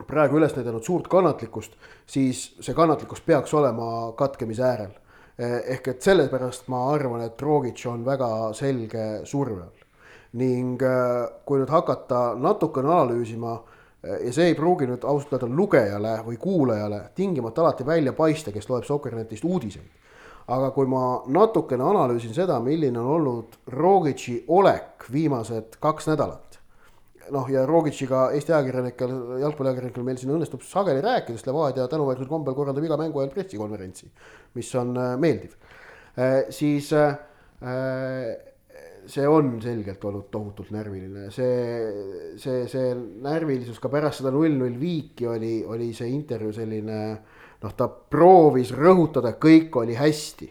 [0.08, 1.74] praegu üles näidanud suurt kannatlikkust,
[2.06, 4.92] siis see kannatlikkus peaks olema katkemise äärel.
[5.38, 9.80] Ehk et sellepärast ma arvan, et Rogic on väga selge surve all.
[10.34, 10.80] ning
[11.46, 13.52] kui nüüd hakata natukene analüüsima
[14.02, 18.68] ja see ei pruugi nüüd ausalt öelda lugejale või kuulajale tingimata alati välja paista, kes
[18.68, 19.90] loeb Sokkernetist uudiseid.
[20.46, 26.53] aga kui ma natukene analüüsin seda, milline on olnud Rogici olek viimased kaks nädalat
[27.32, 29.12] noh, ja Rogitšiga Eesti ajakirjanikel,
[29.42, 34.10] jalgpalliajakirjanikel meil siin õnnestub sageli rääkida, sest Levadia tänuväärsel kombel korraldab iga mängu ajal pressikonverentsi,
[34.58, 35.54] mis on äh, meeldiv
[36.18, 36.50] äh,.
[36.54, 37.16] siis äh,
[39.06, 42.92] see on selgelt olnud tohutult närviline, see, see, see
[43.24, 47.00] närvilisus ka pärast seda null-null viiki oli, oli see intervjuu selline
[47.64, 50.50] noh, ta proovis rõhutada, kõik oli hästi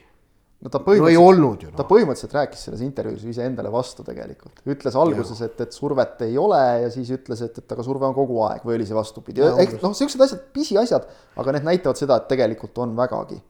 [0.63, 1.75] no ta no ei olnud ju no..
[1.75, 6.59] ta põhimõtteliselt rääkis selles intervjuus iseendale vastu tegelikult, ütles alguses, et, et survet ei ole
[6.85, 9.75] ja siis ütles, et, et aga surve on kogu aeg või oli see vastupidi, ehk
[9.83, 11.09] noh, siuksed asjad, pisiasjad,
[11.43, 13.41] aga need näitavad seda, et tegelikult on vägagi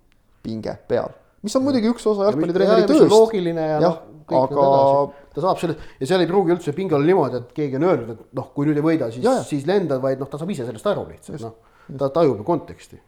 [0.44, 1.14] pinge peal,
[1.46, 3.08] mis on muidugi üks osa jalgpallitreeneri tööst.
[3.14, 4.02] loogiline ja, ja noh,
[4.42, 4.68] aga...
[5.36, 8.14] ta saab selle ja seal ei pruugi üldse pinge olla niimoodi, et keegi on öelnud,
[8.18, 10.90] et noh, kui nüüd ei võida, siis, siis lendad, vaid noh, ta saab ise sellest
[10.90, 13.04] aru lihtsalt, noh, ta tajub ju konteksti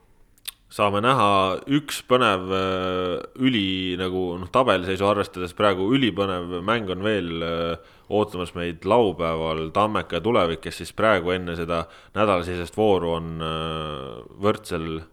[0.76, 1.28] saame näha
[1.72, 8.52] üks põnev äh, üli nagu noh, tabeliseisu arvestades praegu ülipõnev mäng on veel äh, ootamas
[8.58, 11.86] meid laupäeval Tammeka ja Tulevik, kes siis praegu enne seda
[12.18, 15.04] nädalasisest vooru on äh, võrdsel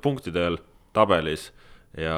[0.00, 0.56] punktidel
[0.96, 1.50] tabelis.
[1.92, 2.16] ja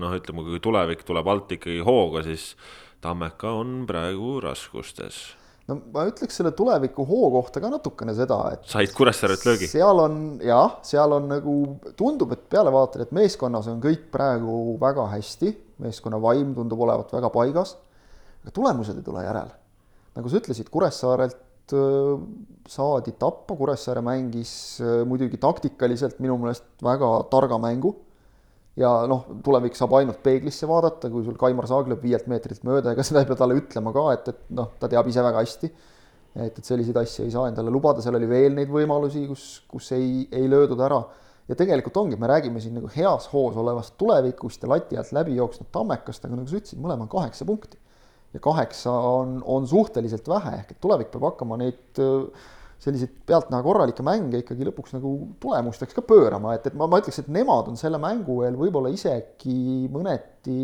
[0.00, 2.56] noh, ütleme, kui Tulevik tuleb alt ikkagi hooga, siis
[3.04, 5.22] Tammeka on praegu raskustes
[5.70, 8.66] no ma ütleks selle tuleviku hoo kohta ka natukene seda, et.
[8.68, 9.68] said Kuressaarelt löögi?
[9.70, 11.56] seal on jah, seal on nagu
[11.98, 15.54] tundub, et pealevaatajal, et meeskonnas on kõik praegu väga hästi,
[15.84, 17.76] meeskonna vaim tundub olevat väga paigas.
[18.44, 19.56] aga tulemused ei tule järele.
[20.18, 21.40] nagu sa ütlesid, Kuressaarelt
[22.68, 27.94] saadi tappa, Kuressaare mängis muidugi taktikaliselt minu meelest väga targa mängu
[28.80, 32.94] ja noh, tulevik saab ainult peeglisse vaadata, kui sul Kaimar Saag lööb viielt meetrilt mööda,
[32.94, 35.70] ega seda ei pea talle ütlema ka, et, et noh, ta teab ise väga hästi.
[36.34, 39.92] et, et selliseid asju ei saa endale lubada, seal oli veel neid võimalusi, kus, kus
[39.94, 41.04] ei, ei löödud ära.
[41.48, 45.36] ja tegelikult ongi, me räägime siin nagu heas hoos olevast tulevikust ja lati alt läbi
[45.36, 47.78] jooksnud Tammekast, aga nagu sa ütlesid, mõlemal kaheksa punkti.
[48.34, 52.02] ja kaheksa on, on suhteliselt vähe, ehk et tulevik peab hakkama neid
[52.82, 57.22] selliseid pealtnäha korralikke mänge ikkagi lõpuks nagu tulemusteks ka pöörama, et, et ma, ma ütleks,
[57.22, 60.58] et nemad on selle mängu eel võib-olla isegi mõneti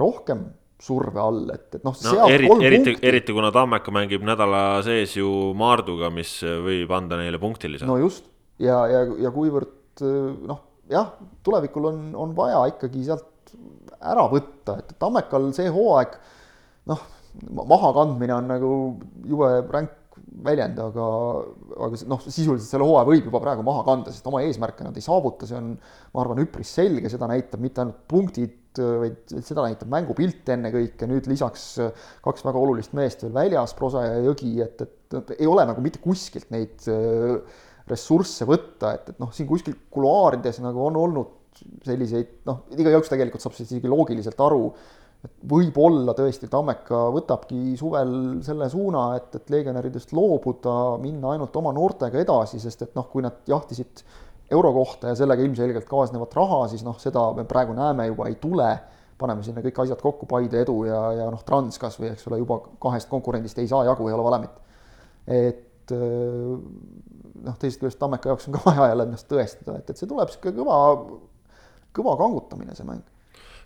[0.00, 0.46] rohkem
[0.82, 2.28] surve all, et, et noh no,.
[2.28, 7.88] eriti, eriti, eriti kuna Tammeka mängib nädala sees ju Maarduga, mis võib anda neile punktilise.
[7.88, 8.28] no just
[8.62, 10.04] ja, ja, ja kuivõrd
[10.46, 10.60] noh,
[10.92, 11.14] jah,
[11.46, 13.54] tulevikul on, on vaja ikkagi sealt
[14.04, 16.18] ära võtta, et Tammekal see hooaeg
[16.92, 17.06] noh,
[17.56, 18.72] mahakandmine on nagu
[19.26, 19.94] jube ränk
[20.44, 21.06] väljend, aga,
[21.86, 25.04] aga noh, sisuliselt selle hooaja võib juba praegu maha kanda, sest oma eesmärke nad ei
[25.04, 25.74] saavuta, see on,
[26.12, 31.30] ma arvan, üpris selge, seda näitab mitte ainult punktid, vaid seda näitab mängupilt ennekõike, nüüd
[31.30, 31.64] lisaks
[32.24, 34.84] kaks väga olulist meest veel väljas, Prosa ja Jõgi, et,
[35.16, 37.38] et ei ole nagu mitte kuskilt neid äh,
[37.88, 41.34] ressursse võtta, et, et noh, siin kuskil kuluaarides nagu on olnud
[41.86, 44.70] selliseid noh, igaüks tegelikult saab sellest isegi loogiliselt aru
[45.24, 48.12] et võib-olla tõesti Tammeka võtabki suvel
[48.46, 53.24] selle suuna, et, et legionäridest loobuda, minna ainult oma noortega edasi, sest et noh, kui
[53.24, 54.04] nad jahtisid
[54.54, 58.38] euro kohta ja sellega ilmselgelt kaasnevat raha, siis noh, seda me praegu näeme juba ei
[58.42, 58.76] tule.
[59.16, 62.42] paneme sinna kõik asjad kokku, Paide edu ja, ja noh, Trans kas või eks ole,
[62.42, 64.58] juba kahest konkurendist ei saa jagu, ei ole valemit.
[65.26, 70.08] et noh, teisest küljest Tammeka jaoks on ka vaja jälle ennast tõestada, et, et see
[70.10, 70.78] tuleb sihuke kõva,
[71.96, 73.15] kõva kangutamine, see mäng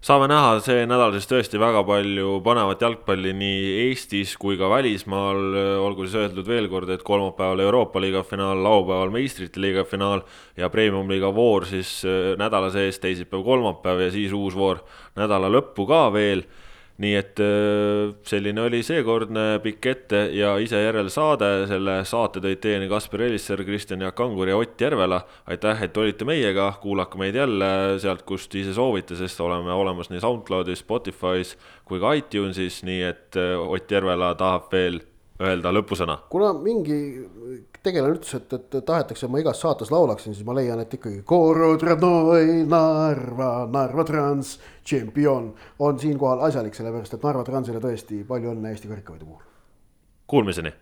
[0.00, 5.40] saame näha see nädal siis tõesti väga palju põnevat jalgpalli nii Eestis kui ka välismaal,
[5.84, 10.24] olgu siis öeldud veel kord, et kolmapäeval Euroopa liiga finaal, laupäeval meistrite liiga finaal
[10.56, 14.80] ja premium-liiga voor siis äh, nädala sees, teisipäev, kolmapäev ja siis uus voor
[15.20, 16.46] nädala lõppu ka veel
[17.00, 17.40] nii et
[18.28, 24.04] selline oli seekordne pikk ette ja ise järelsaade, selle saate tõid teieni Kaspar Elisser, Kristjan
[24.04, 25.22] Jaak Kangur ja Ott Järvela.
[25.46, 30.20] aitäh, et olite meiega, kuulake meid jälle sealt, kust ise soovite, sest oleme olemas nii
[30.20, 31.56] SoundCloudis, Spotify's
[31.88, 35.00] kui ka iTunesis, nii et Ott Järvela tahab veel
[35.40, 36.18] öelda lõpusõna.
[36.28, 37.00] kuna mingi
[37.82, 41.22] tegelane ütles, et, et tahetakse, et ma igas saates laulaksin, siis ma leian, et ikkagi
[42.68, 45.50] Narva, Narva Trans tšempion
[45.86, 49.42] on siinkohal asjalik, sellepärast et Narva Transile tõesti palju õnne Eesti karikavõidu puhul.
[50.30, 50.72] Kuulmiseni